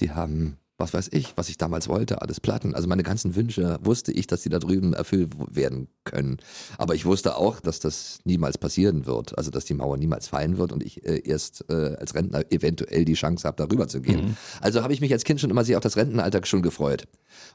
die 0.00 0.12
haben, 0.12 0.56
was 0.78 0.92
weiß 0.92 1.08
ich, 1.12 1.36
was 1.36 1.48
ich 1.48 1.56
damals 1.56 1.88
wollte, 1.88 2.20
alles 2.20 2.40
Platten. 2.40 2.74
Also 2.74 2.86
meine 2.88 3.02
ganzen 3.02 3.34
Wünsche 3.34 3.78
wusste 3.82 4.12
ich, 4.12 4.26
dass 4.26 4.42
die 4.42 4.48
da 4.48 4.58
drüben 4.58 4.92
erfüllt 4.92 5.32
werden 5.50 5.88
können. 6.04 6.38
Aber 6.76 6.94
ich 6.94 7.06
wusste 7.06 7.36
auch, 7.36 7.60
dass 7.60 7.80
das 7.80 8.18
niemals 8.24 8.58
passieren 8.58 9.06
wird. 9.06 9.36
Also 9.38 9.50
dass 9.50 9.64
die 9.64 9.74
Mauer 9.74 9.96
niemals 9.96 10.28
fallen 10.28 10.58
wird 10.58 10.72
und 10.72 10.82
ich 10.82 11.04
äh, 11.06 11.22
erst 11.24 11.64
äh, 11.70 11.96
als 11.98 12.14
Rentner 12.14 12.44
eventuell 12.50 13.04
die 13.04 13.14
Chance 13.14 13.46
habe, 13.46 13.56
darüber 13.56 13.88
zu 13.88 14.00
gehen. 14.00 14.36
Also 14.60 14.82
habe 14.82 14.92
ich 14.92 15.00
mich 15.00 15.12
als 15.12 15.24
Kind 15.24 15.40
schon 15.40 15.50
immer 15.50 15.64
sehr 15.64 15.78
auf 15.78 15.82
das 15.82 15.96
Rentenalter 15.96 16.44
schon 16.44 16.62
gefreut 16.62 17.04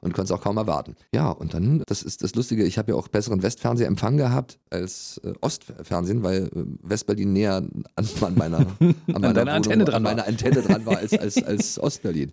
und 0.02 0.14
konnte 0.14 0.34
es 0.34 0.38
auch 0.38 0.44
kaum 0.44 0.58
erwarten. 0.58 0.96
Ja, 1.14 1.30
und 1.30 1.54
dann, 1.54 1.84
das 1.88 2.04
ist 2.04 2.24
das 2.24 2.36
Lustige, 2.36 2.64
ich 2.64 2.78
habe 2.78 2.92
ja 2.92 2.98
auch 2.98 3.08
besseren 3.08 3.44
Westfernsehempfang 3.44 4.18
gehabt 4.18 4.60
als 4.70 5.22
äh, 5.24 5.34
Ostfernsehen, 5.42 6.24
weil 6.24 6.48
äh, 6.48 6.50
Westberlin 6.82 7.34
näher 7.34 7.56
an, 7.56 7.84
an 7.96 8.36
meiner, 8.36 8.60
an 8.60 8.96
meiner 9.08 9.34
deiner 9.34 9.54
Antenne 9.54 9.86
dran 9.86 9.96
an 9.96 10.04
war. 10.04 10.12
meiner 10.12 10.28
Antenne 10.28 10.62
dran 10.62 10.86
war 10.86 10.98
als, 10.98 11.14
als, 11.14 11.44
als 11.44 11.80
Ostberlin. 11.80 12.32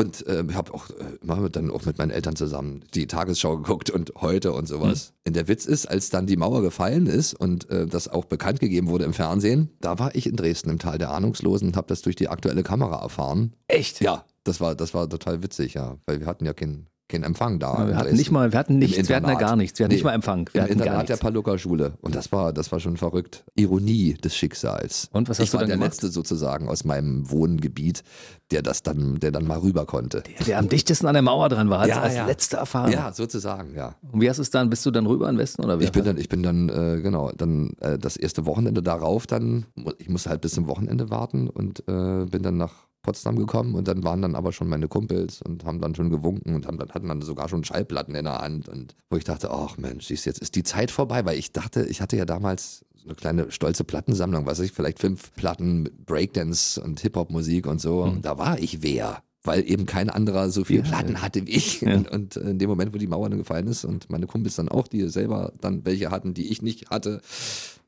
Und 0.00 0.26
äh, 0.26 0.42
ich 0.48 0.54
habe 0.54 0.72
auch 0.72 0.88
äh, 0.88 1.18
immer 1.22 1.50
dann 1.50 1.70
auch 1.70 1.84
mit 1.84 1.98
meinen 1.98 2.10
Eltern 2.10 2.34
zusammen 2.34 2.82
die 2.94 3.06
Tagesschau 3.06 3.58
geguckt 3.58 3.90
und 3.90 4.12
heute 4.16 4.52
und 4.54 4.66
sowas. 4.66 5.12
Und 5.26 5.36
der 5.36 5.46
Witz 5.46 5.66
ist, 5.66 5.84
als 5.84 6.08
dann 6.08 6.26
die 6.26 6.38
Mauer 6.38 6.62
gefallen 6.62 7.06
ist 7.06 7.34
und 7.34 7.68
äh, 7.68 7.86
das 7.86 8.08
auch 8.08 8.24
bekannt 8.24 8.60
gegeben 8.60 8.88
wurde 8.88 9.04
im 9.04 9.12
Fernsehen, 9.12 9.68
da 9.82 9.98
war 9.98 10.14
ich 10.14 10.26
in 10.26 10.36
Dresden 10.36 10.70
im 10.70 10.78
Tal 10.78 10.96
der 10.96 11.10
Ahnungslosen 11.10 11.68
und 11.68 11.76
habe 11.76 11.88
das 11.88 12.00
durch 12.00 12.16
die 12.16 12.28
aktuelle 12.28 12.62
Kamera 12.62 13.02
erfahren. 13.02 13.52
Echt? 13.68 14.00
Ja, 14.00 14.24
das 14.44 14.58
war, 14.58 14.74
das 14.74 14.94
war 14.94 15.06
total 15.06 15.42
witzig, 15.42 15.74
ja. 15.74 15.98
Weil 16.06 16.20
wir 16.20 16.26
hatten 16.26 16.46
ja 16.46 16.54
keinen 16.54 16.86
keinen 17.10 17.24
Empfang 17.24 17.58
da. 17.58 17.86
Wir 17.86 17.96
hatten 17.96 18.16
nicht 18.16 18.30
mal, 18.30 18.52
wir 18.52 18.58
hatten 18.58 18.78
nichts, 18.78 19.08
wir 19.08 19.16
hatten 19.16 19.28
ja 19.28 19.34
gar 19.34 19.56
nichts, 19.56 19.78
wir 19.78 19.84
hatten 19.84 19.90
Nee, 19.90 19.96
nicht 19.96 20.04
mal 20.04 20.14
Empfang, 20.14 20.48
wir 20.52 20.62
Im 20.62 20.68
Internat 20.72 21.08
der 21.08 21.16
nichts. 21.16 21.20
Paluca-Schule. 21.20 21.92
Und 22.00 22.14
das 22.14 22.32
war, 22.32 22.52
das 22.52 22.72
war 22.72 22.80
schon 22.80 22.96
verrückt. 22.96 23.44
Ironie 23.56 24.14
des 24.14 24.34
Schicksals. 24.36 25.08
Und 25.12 25.28
was 25.28 25.38
hast 25.38 25.44
ich 25.44 25.50
du 25.50 25.54
war 25.56 25.60
dann 25.62 25.68
der 25.68 25.76
gemacht? 25.76 25.92
Letzte 25.92 26.08
sozusagen 26.10 26.68
aus 26.68 26.84
meinem 26.84 27.30
Wohngebiet, 27.30 28.02
der 28.50 28.62
das 28.62 28.82
dann, 28.82 29.18
der 29.20 29.30
dann 29.32 29.46
mal 29.46 29.58
rüber 29.58 29.86
konnte. 29.86 30.22
Der 30.46 30.58
am 30.58 30.68
dichtesten 30.68 31.06
an 31.06 31.14
der 31.14 31.22
Mauer 31.22 31.48
dran 31.48 31.70
war, 31.70 31.80
als, 31.80 31.90
Ja, 31.90 32.00
als 32.00 32.14
ja. 32.14 32.26
letzte 32.26 32.56
Erfahrung. 32.56 32.92
Ja, 32.92 33.12
sozusagen, 33.12 33.74
ja. 33.76 33.94
Und 34.12 34.20
wie 34.20 34.28
hast 34.28 34.38
du 34.38 34.42
es 34.42 34.50
dann, 34.50 34.70
bist 34.70 34.84
du 34.86 34.90
dann 34.90 35.06
rüber 35.06 35.28
in 35.28 35.38
Westen 35.38 35.64
oder 35.64 35.78
wie? 35.80 35.84
Ich 35.84 35.92
bin 35.92 36.04
dann, 36.04 36.16
ich 36.16 36.28
bin 36.28 36.42
dann, 36.42 36.68
äh, 36.68 37.00
genau, 37.02 37.30
dann 37.36 37.70
äh, 37.80 37.98
das 37.98 38.16
erste 38.16 38.46
Wochenende 38.46 38.82
darauf 38.82 39.26
dann, 39.26 39.66
ich 39.98 40.08
musste 40.08 40.30
halt 40.30 40.40
bis 40.40 40.52
zum 40.52 40.66
Wochenende 40.66 41.10
warten 41.10 41.48
und 41.48 41.80
äh, 41.88 42.24
bin 42.26 42.42
dann 42.42 42.56
nach 42.56 42.89
Potsdam 43.02 43.36
gekommen 43.36 43.74
und 43.74 43.88
dann 43.88 44.04
waren 44.04 44.22
dann 44.22 44.34
aber 44.34 44.52
schon 44.52 44.68
meine 44.68 44.88
Kumpels 44.88 45.40
und 45.42 45.64
haben 45.64 45.80
dann 45.80 45.94
schon 45.94 46.10
gewunken 46.10 46.54
und 46.54 46.66
haben 46.66 46.78
dann, 46.78 46.90
hatten 46.90 47.08
dann 47.08 47.22
sogar 47.22 47.48
schon 47.48 47.64
Schallplatten 47.64 48.14
in 48.14 48.24
der 48.24 48.38
Hand 48.38 48.68
und 48.68 48.94
wo 49.08 49.16
ich 49.16 49.24
dachte, 49.24 49.50
ach 49.50 49.78
Mensch, 49.78 50.06
siehst 50.06 50.26
jetzt 50.26 50.40
ist 50.40 50.54
die 50.54 50.62
Zeit 50.62 50.90
vorbei, 50.90 51.24
weil 51.24 51.38
ich 51.38 51.52
dachte, 51.52 51.86
ich 51.86 52.00
hatte 52.00 52.16
ja 52.16 52.24
damals 52.24 52.84
so 52.94 53.06
eine 53.06 53.14
kleine 53.14 53.50
stolze 53.50 53.84
Plattensammlung, 53.84 54.44
was 54.46 54.58
weiß 54.58 54.66
ich, 54.66 54.72
vielleicht 54.72 54.98
fünf 54.98 55.32
Platten 55.34 55.82
mit 55.84 56.04
Breakdance 56.04 56.80
und 56.80 57.00
Hip-Hop-Musik 57.00 57.66
und 57.66 57.80
so. 57.80 58.02
Und 58.02 58.24
da 58.24 58.36
war 58.36 58.58
ich 58.58 58.82
wer. 58.82 59.22
Weil 59.42 59.66
eben 59.66 59.86
kein 59.86 60.10
anderer 60.10 60.50
so 60.50 60.64
viele 60.64 60.82
Ja, 60.82 60.88
Platten 60.88 61.22
hatte 61.22 61.46
wie 61.46 61.52
ich. 61.52 61.80
Ja. 61.80 61.96
Und, 61.96 62.10
und 62.10 62.36
in 62.36 62.58
dem 62.58 62.68
Moment, 62.68 62.92
wo 62.92 62.98
die 62.98 63.06
Mauer 63.06 63.30
dann 63.30 63.38
gefallen 63.38 63.68
ist 63.68 63.86
und 63.86 64.10
meine 64.10 64.26
Kumpels 64.26 64.56
dann 64.56 64.68
auch, 64.68 64.86
die 64.86 65.08
selber 65.08 65.54
dann 65.62 65.86
welche 65.86 66.10
hatten, 66.10 66.34
die 66.34 66.50
ich 66.52 66.60
nicht 66.60 66.90
hatte, 66.90 67.22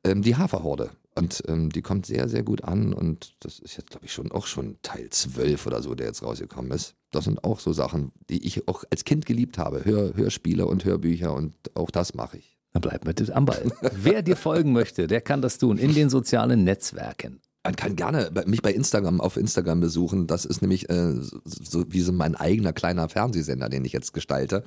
ähm, 0.03 0.23
die 0.23 0.35
Haferhorde. 0.35 0.89
Und 1.13 1.43
ähm, 1.47 1.69
die 1.69 1.83
kommt 1.83 2.07
sehr, 2.07 2.27
sehr 2.27 2.41
gut 2.41 2.63
an 2.63 2.91
und 2.93 3.35
das 3.41 3.59
ist 3.59 3.77
jetzt, 3.77 3.91
glaube 3.91 4.07
ich, 4.07 4.13
schon 4.13 4.31
auch 4.31 4.47
schon 4.47 4.77
Teil 4.81 5.11
12 5.11 5.67
oder 5.67 5.83
so, 5.83 5.93
der 5.93 6.07
jetzt 6.07 6.23
rausgekommen 6.23 6.71
ist. 6.71 6.95
Das 7.11 7.25
sind 7.25 7.43
auch 7.43 7.59
so 7.59 7.71
Sachen, 7.71 8.11
die 8.31 8.43
ich 8.47 8.67
auch 8.67 8.83
als 8.89 9.05
Kind 9.05 9.27
geliebt 9.27 9.59
habe. 9.59 9.85
Hör, 9.85 10.15
Hörspiele 10.15 10.65
und 10.65 10.85
Hörbücher 10.85 11.35
und 11.35 11.53
auch 11.75 11.91
das 11.91 12.15
mache 12.15 12.37
ich. 12.37 12.57
Dann 12.73 12.81
bleib 12.81 13.05
mit 13.05 13.29
am 13.29 13.45
Ball. 13.45 13.71
Wer 13.93 14.23
dir 14.23 14.37
folgen 14.37 14.71
möchte, 14.71 15.05
der 15.05 15.21
kann 15.21 15.43
das 15.43 15.59
tun 15.59 15.77
in 15.77 15.93
den 15.93 16.09
sozialen 16.09 16.63
Netzwerken. 16.63 17.41
Man 17.63 17.75
kann 17.75 17.95
gerne 17.95 18.31
mich 18.45 18.61
bei 18.61 18.73
Instagram 18.73 19.21
auf 19.21 19.37
Instagram 19.37 19.81
besuchen. 19.81 20.27
Das 20.27 20.45
ist 20.45 20.61
nämlich 20.61 20.89
äh, 20.89 21.13
so, 21.45 21.85
wie 21.89 22.01
so 22.01 22.11
mein 22.11 22.35
eigener 22.35 22.73
kleiner 22.73 23.07
Fernsehsender, 23.07 23.69
den 23.69 23.85
ich 23.85 23.93
jetzt 23.93 24.13
gestalte. 24.13 24.63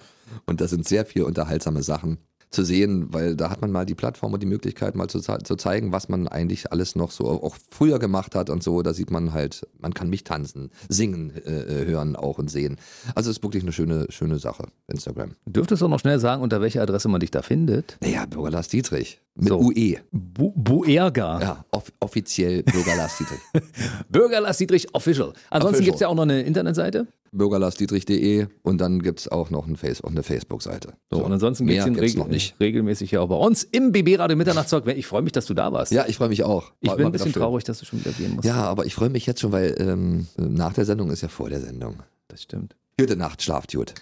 Und 0.47 0.61
da 0.61 0.69
sind 0.69 0.87
sehr 0.87 1.05
viel 1.05 1.25
unterhaltsame 1.25 1.83
Sachen 1.83 2.19
zu 2.55 2.65
sehen, 2.65 3.13
weil 3.13 3.37
da 3.37 3.51
hat 3.51 3.61
man 3.61 3.71
mal 3.71 3.85
die 3.85 3.95
Plattform 3.95 4.33
und 4.33 4.43
die 4.43 4.47
Möglichkeit 4.47 4.95
mal 4.95 5.09
zu, 5.09 5.21
zu 5.21 5.57
zeigen, 5.57 5.93
was 5.93 6.09
man 6.09 6.29
eigentlich 6.29 6.73
alles 6.73 6.95
noch 6.95 7.11
so 7.11 7.27
auch 7.29 7.57
früher 7.71 7.99
gemacht 7.99 8.35
hat 8.35 8.49
und 8.49 8.63
so. 8.63 8.81
Da 8.83 8.95
sieht 8.95 9.11
man 9.11 9.33
halt, 9.33 9.67
man 9.79 9.93
kann 9.93 10.09
mich 10.09 10.25
tanzen, 10.25 10.71
singen, 10.89 11.33
äh, 11.45 11.83
äh, 11.83 11.87
hören 11.87 12.17
auch 12.17 12.39
und 12.39 12.51
sehen. 12.51 12.77
Also 13.15 13.31
es 13.31 13.39
ist 13.39 13.43
wirklich 13.43 13.65
eine 13.65 13.73
schöne, 13.73 14.07
schöne 14.09 14.39
Sache, 14.39 14.69
Instagram. 14.87 15.33
Du 15.45 15.53
dürftest 15.53 15.83
auch 15.83 15.89
noch 15.89 16.01
schnell 16.01 16.21
sagen, 16.21 16.43
unter 16.43 16.61
welcher 16.61 16.83
Adresse 16.83 17.09
man 17.09 17.21
dich 17.21 17.33
da 17.33 17.43
findet. 17.43 17.99
Naja, 18.01 18.25
Bürger 18.27 18.51
Lars 18.51 18.69
Dietrich. 18.69 19.21
Mit 19.37 19.49
So. 19.49 19.59
UE. 19.59 19.97
Bu 20.13 20.53
Buerga. 20.55 21.41
Ja, 21.41 21.65
off 21.73 21.93
offiziell 21.99 22.63
Bürger 22.63 22.95
Lars 22.97 23.19
Dietrich. 23.19 23.41
Bürgerlass 24.09 24.59
Dietrich 24.59 24.95
Official. 24.95 25.33
Ansonsten 25.51 25.83
gibt 25.83 25.97
es 25.97 26.01
ja 26.03 26.09
auch 26.09 26.15
noch 26.15 26.23
eine 26.23 26.43
Internetseite. 26.43 27.09
bürgerlarsdietrich.de 27.33 28.47
und 28.63 28.81
dann 28.81 29.03
gibt 29.03 29.19
es 29.21 29.29
auch 29.29 29.51
noch 29.51 29.67
ein 29.67 29.77
Face 29.77 30.03
eine 30.05 30.23
Facebook-Seite. 30.23 30.93
So, 31.11 31.25
und 31.25 31.33
ansonsten 31.33 31.67
gibt 31.67 31.81
es 31.81 32.15
ihn 32.15 32.19
noch 32.21 32.29
nicht. 32.29 32.55
regelmäßig 32.61 33.11
ja 33.11 33.21
auch 33.23 33.29
bei 33.29 33.35
uns 33.35 33.65
im 33.65 33.91
BB 33.91 34.21
Radio 34.21 34.37
Mitternachtstalk. 34.37 34.87
Ich 34.97 35.07
freue 35.09 35.23
mich, 35.23 35.33
dass 35.33 35.47
du 35.47 35.55
da 35.55 35.73
warst. 35.73 35.91
Ja, 35.91 36.05
ich 36.07 36.17
freue 36.17 36.29
mich 36.29 36.45
auch. 36.45 36.71
ich 36.81 36.89
War 36.89 36.97
bin 36.97 37.07
ein 37.07 37.13
bisschen 37.13 37.33
traurig, 37.33 37.65
dass 37.65 37.81
du 37.81 37.87
schon 37.87 38.01
wieder 38.01 38.13
gehen 38.13 38.37
musst. 38.37 38.47
Ja, 38.47 38.63
aber 38.63 38.87
ich 38.87 38.95
freue 38.95 39.11
mich 39.11 39.27
jetzt 39.27 39.41
schon, 39.41 39.51
weil 39.51 39.75
ähm, 39.81 40.29
nach 40.37 40.75
der 40.75 40.85
Sendung 40.85 41.11
ist 41.11 41.23
ja 41.23 41.29
vor 41.29 41.51
der 41.51 41.61
Sendung. 41.61 41.97
das 42.29 42.43
stimmt. 42.43 42.77
Gute 42.97 43.17
Nacht, 43.17 43.43
schlaft 43.43 43.73
gut. 43.73 43.95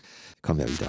Kommen 0.42 0.58
wir 0.58 0.68
wieder. 0.68 0.88